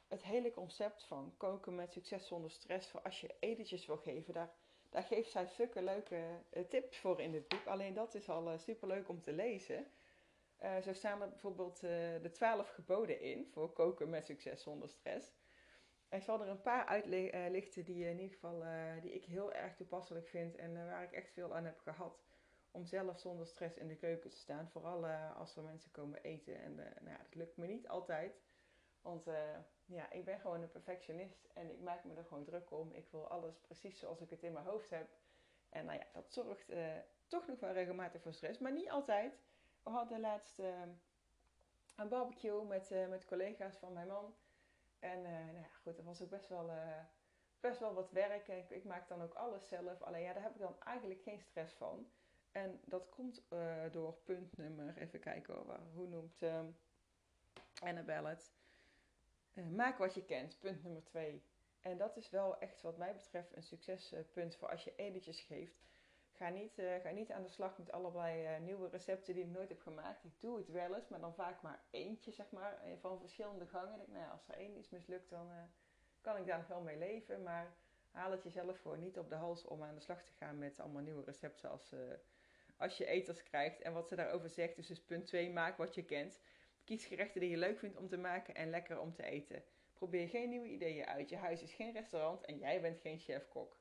het 0.07 0.23
hele 0.23 0.51
concept 0.51 1.03
van 1.03 1.33
koken 1.37 1.75
met 1.75 1.91
succes 1.91 2.27
zonder 2.27 2.51
stress, 2.51 2.89
voor 2.89 3.01
als 3.01 3.21
je 3.21 3.35
etentjes 3.39 3.85
wil 3.85 3.97
geven, 3.97 4.33
daar, 4.33 4.53
daar 4.89 5.03
geeft 5.03 5.31
zij 5.31 5.47
stukken 5.47 5.83
leuke 5.83 6.43
uh, 6.53 6.63
tips 6.63 6.97
voor 6.97 7.21
in 7.21 7.31
dit 7.31 7.47
boek. 7.47 7.65
Alleen 7.65 7.93
dat 7.93 8.15
is 8.15 8.29
al 8.29 8.51
uh, 8.51 8.57
super 8.57 8.87
leuk 8.87 9.09
om 9.09 9.21
te 9.21 9.33
lezen. 9.33 9.87
Uh, 10.63 10.77
zo 10.77 10.93
staan 10.93 11.21
er 11.21 11.29
bijvoorbeeld 11.29 11.79
de 11.79 12.29
twaalf 12.31 12.69
geboden 12.69 13.19
in 13.19 13.47
voor 13.51 13.73
koken 13.73 14.09
met 14.09 14.25
succes 14.25 14.61
zonder 14.61 14.89
stress. 14.89 15.35
Ik 16.09 16.23
zal 16.23 16.41
er 16.41 16.47
een 16.47 16.61
paar 16.61 16.85
uitlichten 16.85 17.85
die, 17.85 18.05
in 18.05 18.19
ieder 18.19 18.33
geval, 18.33 18.63
die 19.01 19.13
ik 19.13 19.25
heel 19.25 19.53
erg 19.53 19.75
toepasselijk 19.75 20.27
vind 20.27 20.55
en 20.55 20.73
waar 20.73 21.03
ik 21.03 21.11
echt 21.11 21.31
veel 21.31 21.55
aan 21.55 21.65
heb 21.65 21.79
gehad. 21.79 22.23
Om 22.71 22.85
zelf 22.85 23.19
zonder 23.19 23.47
stress 23.47 23.77
in 23.77 23.87
de 23.87 23.95
keuken 23.95 24.29
te 24.29 24.37
staan. 24.37 24.69
Vooral 24.69 25.05
als 25.35 25.55
er 25.55 25.63
mensen 25.63 25.91
komen 25.91 26.21
eten. 26.21 26.61
En 26.61 26.75
nou 26.75 27.17
dat 27.17 27.35
lukt 27.35 27.57
me 27.57 27.67
niet 27.67 27.87
altijd. 27.87 28.41
Want 29.01 29.27
ja, 29.87 30.11
ik 30.11 30.25
ben 30.25 30.39
gewoon 30.39 30.61
een 30.61 30.71
perfectionist 30.71 31.45
en 31.53 31.71
ik 31.71 31.79
maak 31.79 32.03
me 32.03 32.13
er 32.13 32.25
gewoon 32.25 32.43
druk 32.43 32.71
om. 32.71 32.91
Ik 32.91 33.07
wil 33.11 33.27
alles 33.27 33.59
precies 33.59 33.99
zoals 33.99 34.21
ik 34.21 34.29
het 34.29 34.43
in 34.43 34.53
mijn 34.53 34.65
hoofd 34.65 34.89
heb. 34.89 35.09
En 35.69 35.85
nou 35.85 35.97
ja, 35.97 36.05
dat 36.13 36.33
zorgt 36.33 36.71
toch 37.27 37.47
nog 37.47 37.59
wel 37.59 37.71
regelmatig 37.71 38.21
voor 38.21 38.33
stress, 38.33 38.59
maar 38.59 38.71
niet 38.71 38.89
altijd 38.89 39.39
we 39.87 39.93
hadden 39.93 40.19
laatst 40.19 40.59
uh, 40.59 40.81
een 41.95 42.09
barbecue 42.09 42.65
met, 42.65 42.91
uh, 42.91 43.07
met 43.07 43.25
collega's 43.25 43.77
van 43.77 43.93
mijn 43.93 44.07
man. 44.07 44.35
En 44.99 45.17
uh, 45.17 45.31
nou 45.31 45.57
ja, 45.57 45.67
goed, 45.81 45.95
dat 45.95 46.05
was 46.05 46.21
ook 46.21 46.29
best 46.29 46.47
wel, 46.47 46.71
best 47.59 47.79
wel 47.79 47.93
wat 47.93 48.11
werk. 48.11 48.47
Ik, 48.47 48.69
ik, 48.69 48.83
maak 48.83 49.07
dan 49.07 49.21
ook 49.21 49.33
alles 49.33 49.67
zelf. 49.67 50.01
Alleen 50.01 50.21
ja, 50.21 50.33
daar 50.33 50.43
heb 50.43 50.53
ik 50.53 50.61
dan 50.61 50.79
eigenlijk 50.79 51.21
geen 51.21 51.39
stress 51.39 51.73
van. 51.73 52.11
En 52.51 52.81
dat 52.85 53.09
komt 53.09 53.43
door 53.91 54.13
punt 54.13 54.57
nummer, 54.57 54.97
even 54.97 55.19
kijken 55.19 55.53
hoor, 55.53 55.79
hoe 55.93 56.07
noemt 56.07 56.43
Annabelle 57.79 58.29
het? 58.29 58.56
Maak 59.63 59.97
wat 59.97 60.13
je 60.13 60.25
kent, 60.25 60.59
punt 60.59 60.83
nummer 60.83 61.03
twee. 61.03 61.43
En 61.81 61.97
dat 61.97 62.17
is 62.17 62.29
wel 62.29 62.59
echt 62.59 62.81
wat 62.81 62.97
mij 62.97 63.13
betreft 63.13 63.55
een 63.55 63.63
succespunt 63.63 64.55
voor 64.55 64.69
als 64.69 64.83
je 64.83 64.95
editjes 64.95 65.41
geeft. 65.41 65.85
Ga 66.31 66.49
niet, 66.49 66.79
uh, 66.79 66.95
ga 66.95 67.09
niet 67.09 67.31
aan 67.31 67.43
de 67.43 67.49
slag 67.49 67.77
met 67.77 67.91
allerlei 67.91 68.55
uh, 68.55 68.59
nieuwe 68.65 68.89
recepten 68.89 69.33
die 69.33 69.43
ik 69.43 69.49
nooit 69.49 69.69
heb 69.69 69.81
gemaakt. 69.81 70.23
Ik 70.23 70.39
doe 70.39 70.57
het 70.57 70.67
wel 70.67 70.95
eens, 70.95 71.07
maar 71.07 71.19
dan 71.19 71.33
vaak 71.33 71.61
maar 71.61 71.79
eentje, 71.89 72.31
zeg 72.31 72.51
maar, 72.51 72.81
eh, 72.81 72.91
van 72.99 73.19
verschillende 73.19 73.65
gangen. 73.65 74.01
Ik, 74.01 74.07
nou 74.07 74.19
ja, 74.19 74.29
als 74.29 74.47
er 74.47 74.53
één 74.53 74.75
is 74.75 74.89
mislukt, 74.89 75.29
dan 75.29 75.49
kan 76.21 76.37
ik 76.37 76.45
daar 76.45 76.57
nog 76.57 76.67
wel 76.67 76.81
mee 76.81 76.97
leven. 76.97 77.43
Maar 77.43 77.75
haal 78.11 78.31
het 78.31 78.43
jezelf 78.43 78.79
voor 78.79 78.97
niet 78.97 79.17
op 79.17 79.29
de 79.29 79.35
hals 79.35 79.65
om 79.65 79.83
aan 79.83 79.95
de 79.95 80.01
slag 80.01 80.23
te 80.23 80.31
gaan 80.31 80.57
met 80.57 80.79
allemaal 80.79 81.01
nieuwe 81.01 81.23
recepten 81.23 81.69
als, 81.69 81.93
als 82.77 82.97
je 82.97 83.05
eters 83.05 83.43
krijgt. 83.43 83.81
En 83.81 83.93
wat 83.93 84.07
ze 84.07 84.15
daarover 84.15 84.49
zegt 84.49 84.77
is 84.77 84.87
dus 84.87 85.01
punt 85.01 85.25
2, 85.25 85.49
maak 85.49 85.77
wat 85.77 85.95
je 85.95 86.05
kent. 86.05 86.39
Kies 86.87 87.05
gerechten 87.05 87.41
die 87.41 87.49
je 87.49 87.57
leuk 87.57 87.79
vindt 87.79 87.97
om 87.97 88.07
te 88.07 88.17
maken 88.17 88.55
en 88.55 88.69
lekker 88.69 88.99
om 88.99 89.13
te 89.13 89.23
eten. 89.23 89.63
Probeer 89.93 90.27
geen 90.27 90.49
nieuwe 90.49 90.67
ideeën 90.67 91.05
uit. 91.05 91.29
Je 91.29 91.35
huis 91.35 91.61
is 91.61 91.73
geen 91.73 91.93
restaurant 91.93 92.45
en 92.45 92.57
jij 92.57 92.81
bent 92.81 92.99
geen 92.99 93.19
chef-kok. 93.19 93.77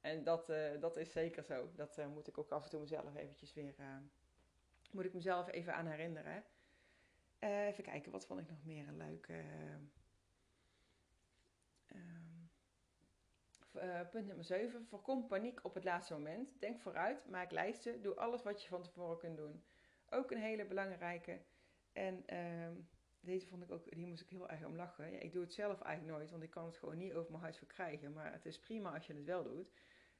En 0.00 0.24
dat, 0.24 0.50
uh, 0.50 0.80
dat 0.80 0.96
is 0.96 1.12
zeker 1.12 1.44
zo. 1.44 1.70
Dat 1.74 1.98
uh, 1.98 2.06
moet 2.06 2.28
ik 2.28 2.38
ook 2.38 2.50
af 2.50 2.64
en 2.64 2.70
toe 2.70 2.80
mezelf 2.80 3.16
eventjes 3.16 3.54
weer... 3.54 3.74
Uh, 3.80 3.96
moet 4.90 5.04
ik 5.04 5.14
mezelf 5.14 5.50
even 5.50 5.74
aan 5.74 5.86
herinneren. 5.86 6.44
even 7.38 7.84
kijken, 7.84 8.12
wat 8.12 8.26
vond 8.26 8.40
ik 8.40 8.48
nog 8.48 8.64
meer 8.64 8.88
een 8.88 8.96
leuke... 8.96 9.44
Ehm, 11.86 12.46
punt 14.10 14.26
nummer 14.26 14.44
7. 14.44 14.86
Voorkom 14.86 15.26
paniek 15.26 15.64
op 15.64 15.74
het 15.74 15.84
laatste 15.84 16.12
moment. 16.12 16.60
Denk 16.60 16.80
vooruit, 16.80 17.28
maak 17.28 17.50
lijsten, 17.50 18.02
doe 18.02 18.14
alles 18.14 18.42
wat 18.42 18.62
je 18.62 18.68
van 18.68 18.82
tevoren 18.82 19.18
kunt 19.18 19.36
doen. 19.36 19.64
Ook 20.10 20.30
een 20.30 20.42
hele 20.42 20.64
belangrijke. 20.64 21.40
En 21.92 22.22
ehm, 22.26 22.74
deze 23.20 23.46
vond 23.46 23.62
ik 23.62 23.70
ook, 23.70 23.90
die 23.90 24.06
moest 24.06 24.22
ik 24.22 24.28
heel 24.28 24.48
erg 24.48 24.64
om 24.64 24.76
lachen. 24.76 25.10
Ja, 25.10 25.18
ik 25.18 25.32
doe 25.32 25.42
het 25.42 25.52
zelf 25.52 25.80
eigenlijk 25.80 26.18
nooit, 26.18 26.30
want 26.30 26.42
ik 26.42 26.50
kan 26.50 26.64
het 26.64 26.76
gewoon 26.76 26.98
niet 26.98 27.12
over 27.12 27.30
mijn 27.30 27.42
huis 27.42 27.58
verkrijgen. 27.58 28.12
Maar 28.12 28.32
het 28.32 28.46
is 28.46 28.58
prima 28.58 28.94
als 28.94 29.06
je 29.06 29.14
het 29.14 29.24
wel 29.24 29.42
doet. 29.42 29.72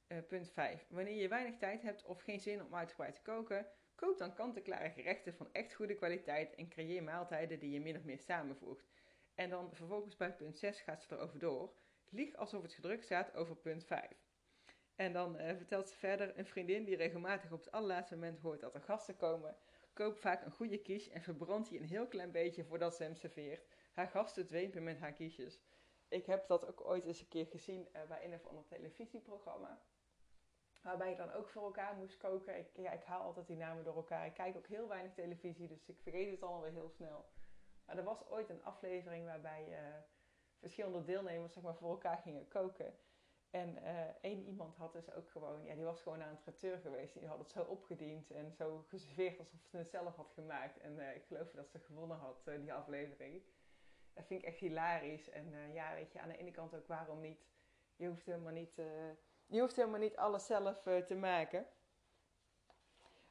Uh, 0.09 0.19
punt 0.29 0.51
5. 0.51 0.87
Wanneer 0.89 1.21
je 1.21 1.29
weinig 1.29 1.57
tijd 1.57 1.83
hebt 1.83 2.05
of 2.05 2.21
geen 2.21 2.41
zin 2.41 2.65
om 2.65 2.75
uitgebreid 2.75 3.15
te 3.15 3.23
koken, 3.23 3.67
kook 3.95 4.19
dan 4.19 4.35
kant-en-klare 4.35 4.91
gerechten 4.91 5.35
van 5.35 5.49
echt 5.53 5.75
goede 5.75 5.95
kwaliteit 5.95 6.55
en 6.55 6.69
creëer 6.69 7.03
maaltijden 7.03 7.59
die 7.59 7.71
je 7.71 7.81
min 7.81 7.97
of 7.97 8.05
meer 8.05 8.19
samenvoegt. 8.19 8.91
En 9.35 9.51
dan 9.51 9.75
vervolgens 9.75 10.17
bij 10.17 10.35
punt 10.35 10.59
6 10.59 10.81
gaat 10.81 11.03
ze 11.03 11.15
erover 11.15 11.39
door. 11.39 11.75
Lieg 12.09 12.35
alsof 12.35 12.63
het 12.63 12.73
gedrukt 12.73 13.05
staat 13.05 13.35
over 13.35 13.57
punt 13.57 13.85
5. 13.85 14.11
En 14.97 15.13
dan 15.13 15.41
uh, 15.41 15.57
vertelt 15.57 15.89
ze 15.89 15.97
verder, 15.97 16.39
een 16.39 16.47
vriendin 16.47 16.85
die 16.85 16.97
regelmatig 16.97 17.53
op 17.53 17.61
het 17.61 17.73
allerlaatste 17.73 18.15
moment 18.15 18.39
hoort 18.39 18.61
dat 18.61 18.75
er 18.75 18.81
gasten 18.81 19.17
komen, 19.17 19.57
koopt 19.93 20.21
vaak 20.21 20.45
een 20.45 20.53
goede 20.53 20.79
quiche 20.79 21.11
en 21.11 21.23
verbrandt 21.23 21.69
die 21.69 21.79
een 21.79 21.87
heel 21.87 22.07
klein 22.07 22.31
beetje 22.31 22.65
voordat 22.65 22.97
ze 22.97 23.03
hem 23.03 23.15
serveert. 23.15 23.67
Haar 23.93 24.09
gasten 24.09 24.47
dwepen 24.47 24.83
met 24.83 24.99
haar 24.99 25.13
quiches. 25.13 25.61
Ik 26.09 26.27
heb 26.27 26.47
dat 26.47 26.67
ook 26.67 26.85
ooit 26.85 27.05
eens 27.05 27.21
een 27.21 27.29
keer 27.29 27.47
gezien 27.47 27.89
uh, 27.93 28.03
bij 28.09 28.25
een 28.25 28.35
of 28.35 28.47
ander 28.47 28.65
televisieprogramma. 28.65 29.83
Waarbij 30.83 31.11
je 31.11 31.17
dan 31.17 31.33
ook 31.33 31.49
voor 31.49 31.63
elkaar 31.63 31.97
moest 31.97 32.17
koken. 32.17 32.59
Ik, 32.59 32.71
ja, 32.77 32.93
ik 32.93 33.03
haal 33.03 33.23
altijd 33.23 33.47
die 33.47 33.57
namen 33.57 33.85
door 33.85 33.97
elkaar. 33.97 34.27
Ik 34.27 34.35
kijk 34.35 34.57
ook 34.57 34.67
heel 34.67 34.89
weinig 34.89 35.13
televisie, 35.13 35.69
dus 35.69 35.89
ik 35.89 36.01
vergeet 36.03 36.31
het 36.31 36.43
allemaal 36.43 36.63
weer 36.63 36.73
heel 36.73 36.91
snel. 36.91 37.31
Maar 37.87 37.99
er 37.99 38.05
was 38.05 38.29
ooit 38.29 38.49
een 38.49 38.65
aflevering 38.65 39.25
waarbij 39.25 39.69
uh, 39.69 39.79
verschillende 40.59 41.03
deelnemers 41.03 41.53
zeg 41.53 41.63
maar, 41.63 41.77
voor 41.77 41.91
elkaar 41.91 42.19
gingen 42.19 42.49
koken. 42.49 42.95
En 43.53 43.79
uh, 43.83 44.01
één 44.21 44.45
iemand 44.45 44.77
had 44.77 44.93
dus 44.93 45.13
ook 45.13 45.31
gewoon, 45.31 45.65
ja, 45.65 45.75
die 45.75 45.85
was 45.85 46.01
gewoon 46.01 46.23
aan 46.23 46.29
het 46.29 46.41
traiteur 46.41 46.79
geweest. 46.79 47.19
Die 47.19 47.29
had 47.29 47.39
het 47.39 47.51
zo 47.51 47.63
opgediend 47.63 48.31
en 48.31 48.53
zo 48.53 48.85
geserveerd 48.89 49.39
alsof 49.39 49.61
ze 49.71 49.77
het 49.77 49.91
zelf 49.91 50.17
had 50.17 50.31
gemaakt. 50.35 50.79
En 50.79 50.99
uh, 50.99 51.15
ik 51.15 51.25
geloof 51.25 51.51
dat 51.51 51.71
ze 51.71 51.79
gewonnen 51.79 52.17
had, 52.17 52.45
die 52.61 52.73
aflevering. 52.73 53.43
Dat 54.13 54.27
vind 54.27 54.43
ik 54.43 54.49
echt 54.49 54.59
hilarisch. 54.59 55.31
En 55.31 55.73
ja, 55.73 55.95
weet 55.95 56.13
je, 56.13 56.21
aan 56.21 56.29
de 56.29 56.37
ene 56.37 56.51
kant 56.51 56.75
ook 56.75 56.87
waarom 56.87 57.21
niet. 57.21 57.47
Je 57.97 58.09
hoeft 58.09 58.27
helemaal 58.27 58.53
niet 58.53 58.81
je 59.53 59.61
hoeft 59.61 59.77
helemaal 59.77 60.01
niet 60.01 60.17
alles 60.17 60.47
zelf 60.47 60.87
uh, 60.87 60.99
te 60.99 61.15
maken. 61.15 61.67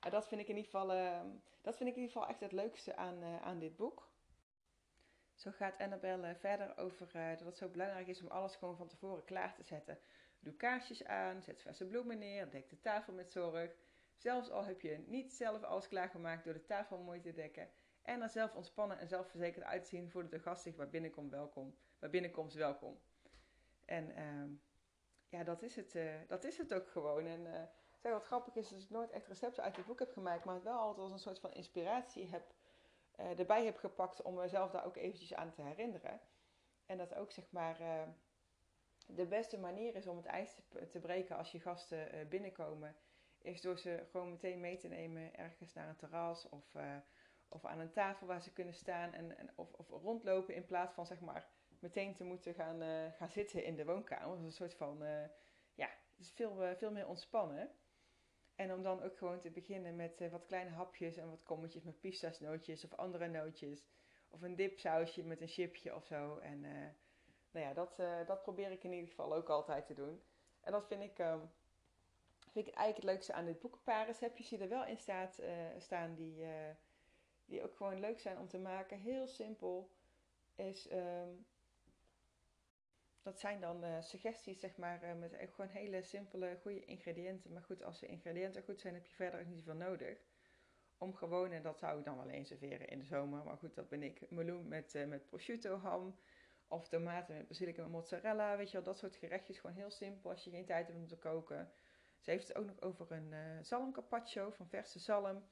Uh, 0.05 0.11
dat, 0.11 0.27
vind 0.27 0.41
ik 0.41 0.47
in 0.47 0.55
ieder 0.55 0.71
geval, 0.71 0.95
uh, 0.95 1.19
dat 1.61 1.77
vind 1.77 1.89
ik 1.89 1.95
in 1.95 2.01
ieder 2.01 2.17
geval 2.17 2.27
echt 2.27 2.39
het 2.39 2.51
leukste 2.51 2.95
aan, 2.95 3.23
eh, 3.23 3.41
aan 3.41 3.59
dit 3.59 3.75
boek. 3.75 4.10
Zo 5.41 5.51
gaat 5.51 5.77
Annabelle 5.77 6.35
verder 6.35 6.77
over 6.77 7.07
dat 7.11 7.45
het 7.45 7.57
zo 7.57 7.69
belangrijk 7.69 8.07
is 8.07 8.21
om 8.21 8.27
alles 8.27 8.55
gewoon 8.55 8.77
van 8.77 8.87
tevoren 8.87 9.23
klaar 9.23 9.53
te 9.53 9.63
zetten. 9.63 9.99
Doe 10.39 10.53
kaarsjes 10.53 11.05
aan, 11.05 11.41
zet 11.41 11.61
verse 11.61 11.85
bloemen 11.85 12.17
neer, 12.17 12.49
dek 12.49 12.69
de 12.69 12.79
tafel 12.79 13.13
met 13.13 13.31
zorg. 13.31 13.75
Zelfs 14.15 14.49
al 14.49 14.65
heb 14.65 14.81
je 14.81 15.03
niet 15.07 15.33
zelf 15.33 15.63
alles 15.63 15.87
klaargemaakt 15.87 16.43
door 16.43 16.53
de 16.53 16.65
tafel 16.65 16.97
mooi 16.97 17.19
te 17.19 17.33
dekken. 17.33 17.69
En 18.01 18.21
er 18.21 18.29
zelf 18.29 18.55
ontspannen 18.55 18.99
en 18.99 19.07
zelfverzekerd 19.07 19.65
uitzien 19.65 20.09
voordat 20.09 20.31
de 20.31 20.39
gast 20.39 20.63
zich 20.63 20.75
bij 20.75 20.89
binnenkomst 20.89 21.31
welkom. 21.31 21.75
Bij 21.99 22.09
binnenkomst 22.09 22.55
welkom. 22.55 22.99
En 23.85 24.15
ehm, 24.15 24.49
ja, 25.29 25.43
dat 25.43 25.61
is 25.61 25.75
het, 25.75 25.95
uh, 25.95 26.13
dat 26.27 26.43
is 26.43 26.57
het 26.57 26.73
ook 26.73 26.89
gewoon. 26.89 27.25
En 27.25 27.69
wat 28.01 28.25
grappig 28.25 28.55
is, 28.55 28.69
dat 28.69 28.81
ik 28.81 28.89
nooit 28.89 29.11
echt 29.11 29.27
recepten 29.27 29.63
uit 29.63 29.75
het 29.75 29.85
boek 29.85 29.99
heb 29.99 30.11
gemaakt, 30.11 30.45
maar 30.45 30.55
het 30.55 30.63
wel 30.63 30.79
altijd 30.79 30.99
als 30.99 31.11
een 31.11 31.19
soort 31.19 31.39
van 31.39 31.51
inspiratie 31.51 32.27
heb, 32.27 32.53
uh, 33.21 33.39
erbij 33.39 33.65
heb 33.65 33.77
gepakt 33.77 34.21
om 34.21 34.33
mezelf 34.33 34.71
daar 34.71 34.85
ook 34.85 34.95
eventjes 34.95 35.33
aan 35.33 35.51
te 35.51 35.61
herinneren. 35.61 36.19
En 36.85 36.97
dat 36.97 37.15
ook 37.15 37.31
zeg 37.31 37.51
maar 37.51 37.81
uh, 37.81 38.01
de 39.07 39.25
beste 39.25 39.59
manier 39.59 39.95
is 39.95 40.07
om 40.07 40.17
het 40.17 40.25
ijs 40.25 40.61
te, 40.89 40.99
breken 40.99 41.37
als 41.37 41.51
je 41.51 41.59
gasten 41.59 42.15
uh, 42.15 42.27
binnenkomen, 42.27 42.95
is 43.41 43.61
door 43.61 43.77
ze 43.77 44.03
gewoon 44.11 44.29
meteen 44.29 44.59
mee 44.59 44.77
te 44.77 44.87
nemen 44.87 45.35
ergens 45.35 45.73
naar 45.73 45.89
een 45.89 45.95
terras 45.95 46.49
of, 46.49 46.75
of 47.47 47.65
aan 47.65 47.79
een 47.79 47.91
tafel 47.91 48.27
waar 48.27 48.41
ze 48.41 48.53
kunnen 48.53 48.73
staan 48.73 49.13
en, 49.13 49.37
en 49.37 49.49
of, 49.55 49.73
of, 49.73 49.89
rondlopen 49.89 50.55
in 50.55 50.65
plaats 50.65 50.93
van 50.93 51.05
zeg 51.05 51.19
maar 51.19 51.47
meteen 51.79 52.15
te 52.15 52.23
moeten 52.23 52.53
gaan, 52.53 52.81
gaan 53.11 53.29
zitten 53.29 53.63
in 53.63 53.75
de 53.75 53.85
woonkamer. 53.85 54.27
Dat 54.27 54.37
is 54.37 54.43
een 54.43 54.51
soort 54.51 54.73
van, 54.73 54.97
ja, 55.73 55.89
het 56.09 56.19
is 56.19 56.31
veel, 56.31 56.75
veel 56.75 56.91
meer 56.91 57.07
ontspannen. 57.07 57.71
En 58.55 58.73
om 58.73 58.83
dan 58.83 59.01
ook 59.03 59.17
gewoon 59.17 59.39
te 59.39 59.49
beginnen 59.49 59.95
met 59.95 60.21
uh, 60.21 60.31
wat 60.31 60.45
kleine 60.45 60.69
hapjes 60.69 61.17
en 61.17 61.29
wat 61.29 61.43
kommetjes 61.43 61.83
met 61.83 61.99
pistasnootjes 61.99 62.83
of 62.83 62.93
andere 62.93 63.27
nootjes. 63.27 63.85
Of 64.29 64.41
een 64.41 64.55
dipsausje 64.55 65.23
met 65.23 65.41
een 65.41 65.47
chipje 65.47 65.95
of 65.95 66.05
zo. 66.05 66.37
En 66.37 66.63
uh, 66.63 66.71
nou 67.51 67.65
ja, 67.65 67.73
dat, 67.73 67.99
uh, 67.99 68.27
dat 68.27 68.41
probeer 68.41 68.71
ik 68.71 68.83
in 68.83 68.93
ieder 68.93 69.09
geval 69.09 69.33
ook 69.33 69.49
altijd 69.49 69.85
te 69.85 69.93
doen. 69.93 70.21
En 70.61 70.71
dat 70.71 70.87
vind 70.87 71.03
ik, 71.03 71.19
um, 71.19 71.51
vind 72.49 72.67
ik 72.67 72.73
eigenlijk 72.73 72.95
het 72.95 73.03
leukste 73.03 73.33
aan 73.33 73.45
dit 73.45 73.59
boek. 73.59 73.73
Een 73.73 73.83
paar 73.83 74.05
receptjes 74.05 74.49
die 74.49 74.59
er 74.59 74.69
wel 74.69 74.85
in 74.85 74.97
staat, 74.97 75.41
staan 75.77 76.15
die, 76.15 76.45
die 77.45 77.63
ook 77.63 77.75
gewoon 77.75 77.99
leuk 77.99 78.19
zijn 78.19 78.39
om 78.39 78.47
te 78.47 78.59
maken. 78.59 78.99
Heel 78.99 79.27
simpel 79.27 79.89
is 80.55 80.91
um, 80.91 81.45
dat 83.21 83.39
zijn 83.39 83.59
dan 83.59 83.83
uh, 83.83 84.01
suggesties, 84.01 84.59
zeg 84.59 84.77
maar, 84.77 85.03
uh, 85.03 85.13
met 85.19 85.35
gewoon 85.51 85.69
hele 85.69 86.01
simpele, 86.01 86.57
goede 86.61 86.85
ingrediënten. 86.85 87.53
Maar 87.53 87.63
goed, 87.63 87.83
als 87.83 87.99
de 87.99 88.07
ingrediënten 88.07 88.63
goed 88.63 88.79
zijn, 88.79 88.93
heb 88.93 89.05
je 89.05 89.15
verder 89.15 89.39
ook 89.39 89.45
niet 89.45 89.57
zoveel 89.57 89.73
nodig. 89.73 90.17
Om 90.97 91.15
gewoon, 91.15 91.51
en 91.51 91.61
dat 91.61 91.79
zou 91.79 91.99
ik 91.99 92.05
dan 92.05 92.19
alleen 92.19 92.45
serveren 92.45 92.87
in 92.87 92.99
de 92.99 93.05
zomer, 93.05 93.43
maar 93.43 93.57
goed, 93.57 93.75
dat 93.75 93.89
ben 93.89 94.03
ik. 94.03 94.29
Meloen 94.29 94.67
met, 94.67 94.95
uh, 94.95 95.05
met 95.05 95.25
prosciutto 95.25 95.77
ham. 95.77 96.19
Of 96.67 96.87
tomaten 96.87 97.35
met 97.35 97.47
basilicum 97.47 97.83
en 97.83 97.91
mozzarella. 97.91 98.57
Weet 98.57 98.67
je 98.67 98.73
wel, 98.73 98.83
dat 98.83 98.97
soort 98.97 99.15
gerechtjes. 99.15 99.59
Gewoon 99.59 99.75
heel 99.75 99.91
simpel 99.91 100.29
als 100.29 100.43
je 100.43 100.49
geen 100.49 100.65
tijd 100.65 100.87
hebt 100.87 100.99
om 100.99 101.07
te 101.07 101.17
koken. 101.17 101.71
Ze 102.19 102.31
heeft 102.31 102.47
het 102.47 102.57
ook 102.57 102.65
nog 102.65 102.81
over 102.81 103.11
een 103.11 103.65
zalm 103.65 103.91
carpaccio 103.91 104.49
van 104.51 104.67
verse 104.67 104.99
zalm. 104.99 105.43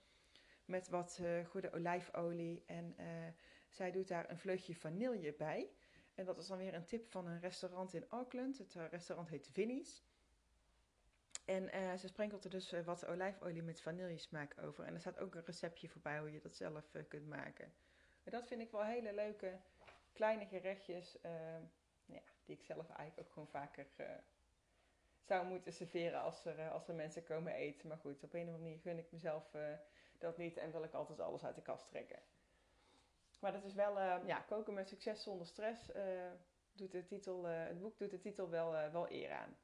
Met 0.65 0.89
wat 0.89 1.21
goede 1.45 1.71
olijfolie. 1.71 2.63
En 2.65 2.95
zij 3.69 3.91
doet 3.91 4.07
daar 4.07 4.29
een 4.29 4.39
vleugje 4.39 4.75
vanille 4.75 5.33
bij. 5.33 5.69
En 6.19 6.25
dat 6.25 6.37
is 6.37 6.47
dan 6.47 6.57
weer 6.57 6.73
een 6.73 6.85
tip 6.85 7.11
van 7.11 7.27
een 7.27 7.39
restaurant 7.39 7.93
in 7.93 8.05
Auckland. 8.09 8.57
Het 8.57 8.75
uh, 8.75 8.87
restaurant 8.87 9.29
heet 9.29 9.47
Vinnie's. 9.47 10.03
En 11.45 11.63
uh, 11.63 11.93
ze 11.97 12.07
sprenkelt 12.07 12.43
er 12.43 12.49
dus 12.49 12.73
uh, 12.73 12.81
wat 12.81 13.05
olijfolie 13.05 13.63
met 13.63 13.81
vanillesmaak 13.81 14.55
over. 14.61 14.83
En 14.83 14.93
er 14.93 14.99
staat 14.99 15.19
ook 15.19 15.35
een 15.35 15.45
receptje 15.45 15.89
voorbij 15.89 16.19
hoe 16.19 16.31
je 16.31 16.39
dat 16.39 16.55
zelf 16.55 16.91
kunt 17.07 17.27
maken. 17.27 17.73
En 18.23 18.31
dat 18.31 18.47
vind 18.47 18.61
ik 18.61 18.71
wel 18.71 18.83
hele 18.83 19.13
leuke 19.13 19.59
kleine 20.13 20.45
gerechtjes. 20.45 21.17
ja, 22.05 22.21
die 22.45 22.55
ik 22.55 22.63
zelf 22.63 22.89
eigenlijk 22.89 23.27
ook 23.27 23.33
gewoon 23.33 23.47
vaker 23.47 23.87
zou 25.23 25.47
moeten 25.47 25.73
serveren 25.73 26.21
als 26.21 26.45
er, 26.45 26.69
als 26.69 26.87
er 26.87 26.95
mensen 26.95 27.23
komen 27.23 27.53
eten. 27.53 27.87
Maar 27.87 27.97
goed, 27.97 28.23
op 28.23 28.33
een 28.33 28.41
of 28.41 28.47
andere 28.47 28.63
manier 28.63 28.79
gun 28.79 28.97
ik 28.97 29.11
mezelf 29.11 29.55
dat 30.17 30.37
niet 30.37 30.57
en 30.57 30.71
wil 30.71 30.83
ik 30.83 30.93
altijd 30.93 31.19
alles 31.19 31.43
uit 31.45 31.55
de 31.55 31.61
kast 31.61 31.89
trekken. 31.89 32.19
Maar 33.39 33.51
dat 33.51 33.63
is 33.63 33.73
wel, 33.73 33.97
uh, 33.97 34.15
ja, 34.25 34.39
koken 34.39 34.73
met 34.73 34.89
succes 34.89 35.23
zonder 35.23 35.47
stress. 35.47 35.89
Uh, 35.95 36.31
doet 36.71 36.91
de 36.91 37.05
titel, 37.05 37.49
uh, 37.49 37.63
het 37.63 37.79
boek 37.79 37.97
doet 37.97 38.11
de 38.11 38.19
titel 38.19 38.49
wel, 38.49 38.71
wel 38.91 39.11
eer 39.11 39.31
aan. 39.31 39.57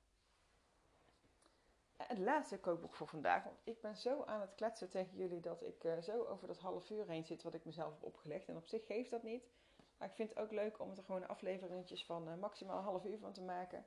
Het 1.95 2.17
laatste 2.17 2.59
kookboek 2.59 2.95
voor 2.95 3.07
vandaag. 3.07 3.43
Want 3.43 3.59
ik 3.63 3.81
ben 3.81 3.95
zo 3.95 4.23
aan 4.23 4.41
het 4.41 4.55
kletsen 4.55 4.89
tegen 4.89 5.17
jullie 5.17 5.39
dat 5.39 5.63
ik 5.63 5.87
zo 6.01 6.23
over 6.23 6.47
dat 6.47 6.57
half 6.57 6.89
uur 6.89 7.07
heen 7.07 7.25
zit 7.25 7.43
wat 7.43 7.53
ik 7.53 7.65
mezelf 7.65 7.93
heb 7.93 8.03
opgelegd. 8.03 8.47
En 8.47 8.57
op 8.57 8.67
zich 8.67 8.85
geeft 8.85 9.09
dat 9.09 9.23
niet. 9.23 9.47
Maar 9.97 10.07
ik 10.07 10.15
vind 10.15 10.29
het 10.29 10.39
ook 10.39 10.51
leuk 10.51 10.79
om 10.79 10.91
er 10.91 11.03
gewoon 11.03 11.27
afleveringetjes 11.27 12.05
van 12.05 12.39
maximaal 12.39 12.77
een 12.77 12.83
half 12.83 13.05
uur 13.05 13.17
van 13.17 13.33
te 13.33 13.41
maken. 13.41 13.85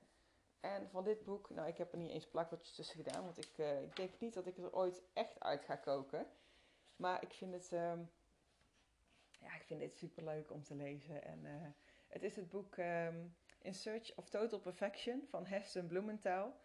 En 0.60 0.90
van 0.90 1.04
dit 1.04 1.24
boek, 1.24 1.50
nou 1.50 1.68
ik 1.68 1.78
heb 1.78 1.92
er 1.92 1.98
niet 1.98 2.10
eens 2.10 2.28
plakwoordjes 2.28 2.74
tussen 2.74 3.04
gedaan. 3.04 3.24
Want 3.24 3.38
ik, 3.38 3.58
ik 3.82 3.96
denk 3.96 4.20
niet 4.20 4.34
dat 4.34 4.46
ik 4.46 4.58
er 4.58 4.74
ooit 4.74 5.02
echt 5.12 5.40
uit 5.40 5.64
ga 5.64 5.76
koken. 5.76 6.26
Maar 6.96 7.22
ik 7.22 7.32
vind 7.32 7.52
het 7.52 7.72
ehm, 7.72 8.00
ja, 9.38 9.54
ik 9.54 9.62
vind 9.64 9.80
dit 9.80 9.96
super 9.96 10.24
leuk 10.24 10.50
om 10.50 10.62
te 10.62 10.74
lezen. 10.74 11.24
En 11.24 11.44
uh, 11.44 11.66
het 12.08 12.22
is 12.22 12.36
het 12.36 12.48
boek 12.48 12.76
um, 12.76 13.36
In 13.58 13.74
Search 13.74 14.16
of 14.16 14.28
Total 14.28 14.60
Perfection 14.60 15.26
van 15.28 15.46
Heston 15.46 15.86
Blumenthal. 15.86 16.60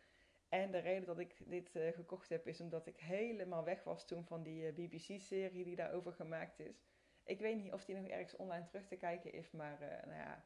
En 0.49 0.71
de 0.71 0.77
reden 0.77 1.05
dat 1.05 1.19
ik 1.19 1.49
dit 1.49 1.75
uh, 1.75 1.91
gekocht 1.91 2.29
heb 2.29 2.47
is 2.47 2.61
omdat 2.61 2.87
ik 2.87 2.99
helemaal 2.99 3.63
weg 3.63 3.83
was 3.83 4.05
toen 4.05 4.25
van 4.25 4.43
die 4.43 4.67
eh, 4.67 4.73
BBC-serie 4.73 5.63
die 5.63 5.75
daarover 5.75 6.13
gemaakt 6.13 6.59
is. 6.59 6.85
Ik 7.23 7.39
weet 7.39 7.57
niet 7.57 7.73
of 7.73 7.85
die 7.85 7.95
nog 7.95 8.07
ergens 8.07 8.35
online 8.35 8.65
terug 8.65 8.87
te 8.87 8.95
kijken 8.95 9.33
is, 9.33 9.51
maar 9.51 9.77
nou 10.05 10.17
ja, 10.17 10.45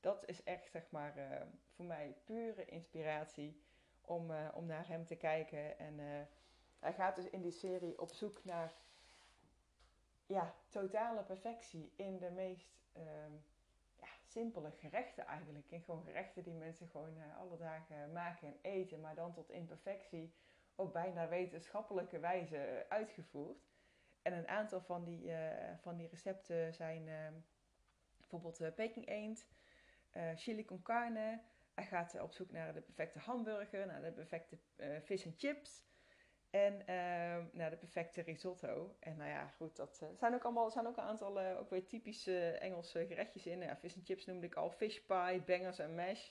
dat 0.00 0.28
is 0.28 0.42
echt 0.42 0.70
zeg 0.70 0.90
maar 0.90 1.46
voor 1.68 1.84
mij 1.84 2.16
pure 2.24 2.64
inspiratie 2.64 3.62
om, 4.00 4.32
om 4.54 4.66
naar 4.66 4.88
hem 4.88 5.04
te 5.04 5.16
kijken. 5.16 5.78
En 5.78 5.98
hij 6.78 6.92
gaat 6.92 7.16
dus 7.16 7.30
in 7.30 7.42
die 7.42 7.52
serie 7.52 8.00
op 8.00 8.12
zoek 8.12 8.44
naar 8.44 8.74
ja, 10.30 10.54
totale 10.68 11.22
perfectie 11.22 11.92
in 11.96 12.18
de 12.18 12.30
meest 12.30 12.80
um, 12.96 13.44
ja, 13.94 14.08
simpele 14.22 14.70
gerechten 14.70 15.26
eigenlijk. 15.26 15.70
In 15.70 15.82
gewoon 15.82 16.02
gerechten 16.02 16.42
die 16.42 16.54
mensen 16.54 16.88
gewoon 16.88 17.16
uh, 17.16 17.36
alle 17.38 17.56
dagen 17.56 18.12
maken 18.12 18.48
en 18.48 18.58
eten, 18.62 19.00
maar 19.00 19.14
dan 19.14 19.32
tot 19.32 19.50
imperfectie 19.50 20.34
op 20.74 20.92
bijna 20.92 21.28
wetenschappelijke 21.28 22.18
wijze 22.18 22.86
uitgevoerd. 22.88 23.68
En 24.22 24.32
een 24.32 24.48
aantal 24.48 24.80
van 24.80 25.04
die, 25.04 25.24
uh, 25.24 25.38
van 25.80 25.96
die 25.96 26.08
recepten 26.08 26.74
zijn 26.74 27.06
uh, 27.06 27.28
bijvoorbeeld 28.16 28.74
Peking 28.74 29.08
eend, 29.08 29.48
chili 30.34 30.64
con 30.64 30.82
carne. 30.82 31.42
Hij 31.74 31.86
gaat 31.86 32.20
op 32.20 32.32
zoek 32.32 32.50
naar 32.50 32.74
de 32.74 32.80
perfecte 32.80 33.18
hamburger, 33.18 33.86
naar 33.86 34.02
de 34.02 34.12
perfecte 34.12 34.58
vis 35.00 35.24
en 35.24 35.34
chips. 35.36 35.89
En 36.50 36.74
uh, 36.74 37.44
nou, 37.52 37.70
de 37.70 37.76
perfecte 37.76 38.22
risotto. 38.22 38.94
En 38.98 39.16
nou 39.16 39.30
ja, 39.30 39.46
goed, 39.46 39.76
dat 39.76 40.00
uh, 40.02 40.08
zijn 40.18 40.34
ook 40.34 40.44
allemaal 40.44 40.70
zijn 40.70 40.86
ook 40.86 40.96
een 40.96 41.02
aantal 41.02 41.40
uh, 41.40 41.58
ook 41.58 41.70
weer 41.70 41.86
typische 41.86 42.50
Engelse 42.50 43.06
gerechtjes 43.06 43.46
in. 43.46 43.60
Ja, 43.60 43.76
vis 43.76 43.94
en 43.94 44.04
chips 44.04 44.26
noemde 44.26 44.46
ik 44.46 44.54
al, 44.54 44.70
fish 44.70 44.98
pie, 44.98 45.42
bangers 45.42 45.78
en 45.78 45.94
mash. 45.94 46.28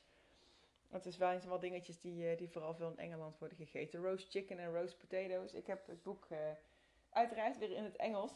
Het 0.89 1.05
is 1.05 1.17
wel 1.17 1.31
eens 1.31 1.45
wel 1.45 1.59
dingetjes 1.59 1.99
die, 1.99 2.29
eh, 2.29 2.37
die 2.37 2.49
vooral 2.49 2.75
veel 2.75 2.89
in 2.89 2.97
Engeland 2.97 3.37
worden 3.37 3.57
gegeten. 3.57 4.01
Roast 4.01 4.29
chicken 4.29 4.59
en 4.59 4.73
roast 4.73 4.97
potatoes. 4.97 5.53
Ik 5.53 5.67
heb 5.67 5.87
het 5.87 6.03
boek 6.03 6.27
uiteraard 7.09 7.57
weer 7.57 7.71
in 7.71 7.83
het 7.83 7.95
Engels. 7.95 8.31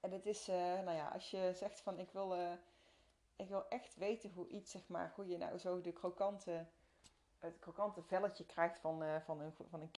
En 0.00 0.12
het 0.12 0.26
is, 0.26 0.46
nou 0.46 0.92
ja, 0.92 1.08
als 1.08 1.30
je 1.30 1.50
zegt 1.54 1.80
van 1.80 1.98
ik 1.98 2.10
wil, 2.10 2.56
ik 3.36 3.48
wil 3.48 3.68
echt 3.68 3.96
weten 3.96 4.30
hoe 4.30 4.48
iets, 4.48 4.70
zeg 4.70 4.88
maar, 4.88 5.12
hoe 5.14 5.26
je 5.26 5.38
nou 5.38 5.58
zo 5.58 5.80
de 5.80 5.92
krokante, 5.92 6.66
het 7.38 7.58
krokante 7.58 8.02
velletje 8.02 8.46
krijgt 8.46 8.78
van, 8.78 9.22
van, 9.24 9.40
een, 9.40 9.52
van 9.68 9.80
een 9.80 9.90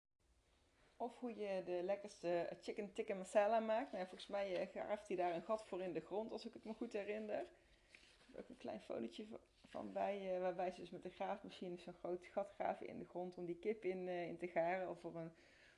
of 1.00 1.20
hoe 1.20 1.36
je 1.36 1.64
de 1.66 1.82
lekkerste 1.84 2.50
chicken 2.62 2.94
tikka 2.94 3.16
masala 3.16 3.60
maakt. 3.60 3.92
Nou, 3.92 4.06
volgens 4.06 4.28
mij 4.28 4.62
uh, 4.62 4.68
graaft 4.68 5.08
hij 5.08 5.18
daar 5.18 5.36
een 5.36 5.44
gat 5.44 5.66
voor 5.66 5.82
in 5.82 5.94
de 5.94 6.00
grond, 6.00 6.32
als 6.32 6.46
ik 6.46 6.54
het 6.54 6.64
me 6.64 6.74
goed 6.74 6.94
herinner. 6.94 7.40
Ik 7.40 8.26
heb 8.26 8.40
ook 8.40 8.50
een 8.50 8.58
klein 8.58 8.82
fotootje 8.82 9.28
van 9.66 9.94
bij, 9.94 10.36
uh, 10.36 10.42
waarbij 10.42 10.72
ze 10.72 10.80
dus 10.80 10.90
met 10.90 11.04
de 11.04 11.10
graafmachine 11.10 11.78
zo'n 11.78 11.94
groot 11.94 12.26
gat 12.26 12.52
graven 12.54 12.88
in 12.88 13.00
de 13.00 13.06
grond 13.06 13.38
om 13.38 13.46
die 13.46 13.56
kip 13.56 13.84
in, 13.84 14.08
uh, 14.08 14.28
in 14.28 14.38
te 14.38 14.48
garen. 14.48 14.90
Of 14.90 15.00
voor 15.00 15.16
een, 15.16 15.32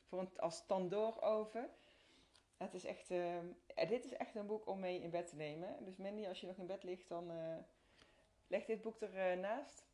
voor 0.03 0.19
een, 0.19 0.39
als 0.39 0.65
tandooroven. 0.65 1.69
Het 2.57 2.73
is 2.73 2.85
echt, 2.85 3.07
dit 3.87 4.05
is 4.05 4.13
echt 4.13 4.35
een 4.35 4.45
boek 4.45 4.67
om 4.67 4.79
mee 4.79 5.01
in 5.01 5.09
bed 5.09 5.27
te 5.27 5.35
nemen. 5.35 5.85
Dus 5.85 5.97
Mandy, 5.97 6.27
als 6.27 6.41
je 6.41 6.47
nog 6.47 6.57
in 6.57 6.65
bed 6.65 6.83
ligt, 6.83 7.07
dan 7.07 7.31
leg 8.47 8.65
dit 8.65 8.81
boek 8.81 8.99
ernaast. 9.01 9.85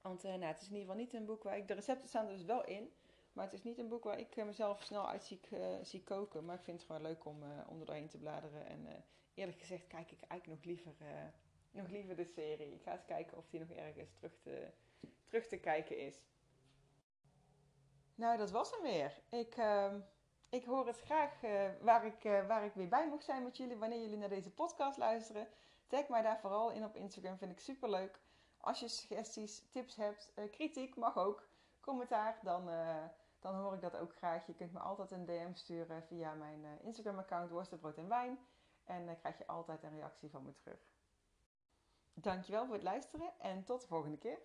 Want 0.00 0.22
nou, 0.22 0.44
het 0.44 0.60
is 0.60 0.68
in 0.68 0.74
ieder 0.74 0.88
geval 0.88 1.02
niet 1.04 1.14
een 1.14 1.24
boek 1.24 1.42
waar 1.42 1.56
ik... 1.56 1.68
De 1.68 1.74
recepten 1.74 2.08
staan 2.08 2.26
er 2.26 2.32
dus 2.32 2.44
wel 2.44 2.64
in. 2.64 2.92
Maar 3.32 3.44
het 3.44 3.54
is 3.54 3.62
niet 3.62 3.78
een 3.78 3.88
boek 3.88 4.04
waar 4.04 4.18
ik 4.18 4.36
eh, 4.36 4.44
mezelf 4.44 4.82
snel 4.82 5.08
uit 5.08 5.24
zie, 5.24 5.40
uh, 5.52 5.76
zie 5.82 6.02
koken. 6.02 6.44
Maar 6.44 6.56
ik 6.56 6.62
vind 6.62 6.76
het 6.76 6.86
gewoon 6.86 7.02
leuk 7.02 7.24
om, 7.24 7.42
uh, 7.42 7.48
om 7.68 8.08
te 8.08 8.18
bladeren. 8.18 8.66
En 8.66 9.04
eerlijk 9.34 9.58
gezegd 9.58 9.86
kijk 9.86 10.10
ik 10.10 10.22
eigenlijk 10.28 10.60
nog 10.60 10.64
liever, 10.64 10.94
nog 11.70 11.88
liever 11.88 12.16
de 12.16 12.24
serie. 12.24 12.74
Ik 12.74 12.82
ga 12.82 12.92
eens 12.92 13.04
kijken 13.04 13.36
of 13.36 13.48
die 13.48 13.60
nog 13.60 13.70
ergens 13.70 14.12
terug 14.14 14.38
te, 14.42 14.70
terug 15.26 15.46
te 15.46 15.58
kijken 15.58 15.98
is. 15.98 16.20
Nou, 18.14 18.38
dat 18.38 18.50
was 18.50 18.70
hem 18.70 18.82
weer. 18.82 19.20
Ik, 19.28 19.56
ehm, 19.56 20.00
ik 20.48 20.64
hoor 20.64 20.86
het 20.86 21.00
graag 21.00 21.40
waar, 21.80 22.06
ik, 22.06 22.22
waar 22.22 22.64
ik 22.64 22.74
weer 22.74 22.88
bij 22.88 23.08
mocht 23.08 23.24
zijn 23.24 23.42
met 23.42 23.56
jullie. 23.56 23.76
Wanneer 23.76 24.00
jullie 24.00 24.16
naar 24.16 24.28
deze 24.28 24.50
podcast 24.50 24.98
luisteren. 24.98 25.48
Tag 25.86 26.08
mij 26.08 26.22
daar 26.22 26.40
vooral 26.40 26.70
in 26.70 26.84
op 26.84 26.96
Instagram. 26.96 27.38
Vind 27.38 27.52
ik 27.52 27.60
super 27.60 27.90
leuk. 27.90 28.20
Als 28.56 28.80
je 28.80 28.88
suggesties, 28.88 29.68
tips 29.70 29.96
hebt, 29.96 30.32
kritiek 30.50 30.96
mag 30.96 31.18
ook. 31.18 31.48
Commentaar, 31.80 32.38
dan 32.42 32.68
dan 33.42 33.54
hoor 33.54 33.74
ik 33.74 33.80
dat 33.80 33.96
ook 33.96 34.14
graag. 34.16 34.46
Je 34.46 34.54
kunt 34.54 34.72
me 34.72 34.78
altijd 34.78 35.10
een 35.10 35.24
DM 35.24 35.54
sturen 35.54 36.02
via 36.02 36.34
mijn 36.34 36.64
uh, 36.64 36.70
Instagram-account 36.82 37.50
Worstenbrood 37.50 37.96
en 37.96 38.08
Wijn. 38.08 38.38
En 38.84 39.06
dan 39.06 39.16
krijg 39.16 39.38
je 39.38 39.46
altijd 39.46 39.82
een 39.82 39.94
reactie 39.94 40.30
van 40.30 40.44
me 40.44 40.54
terug. 40.54 40.80
Dankjewel 42.14 42.64
voor 42.64 42.74
het 42.74 42.82
luisteren 42.82 43.32
en 43.38 43.64
tot 43.64 43.80
de 43.80 43.86
volgende 43.86 44.18
keer. 44.18 44.38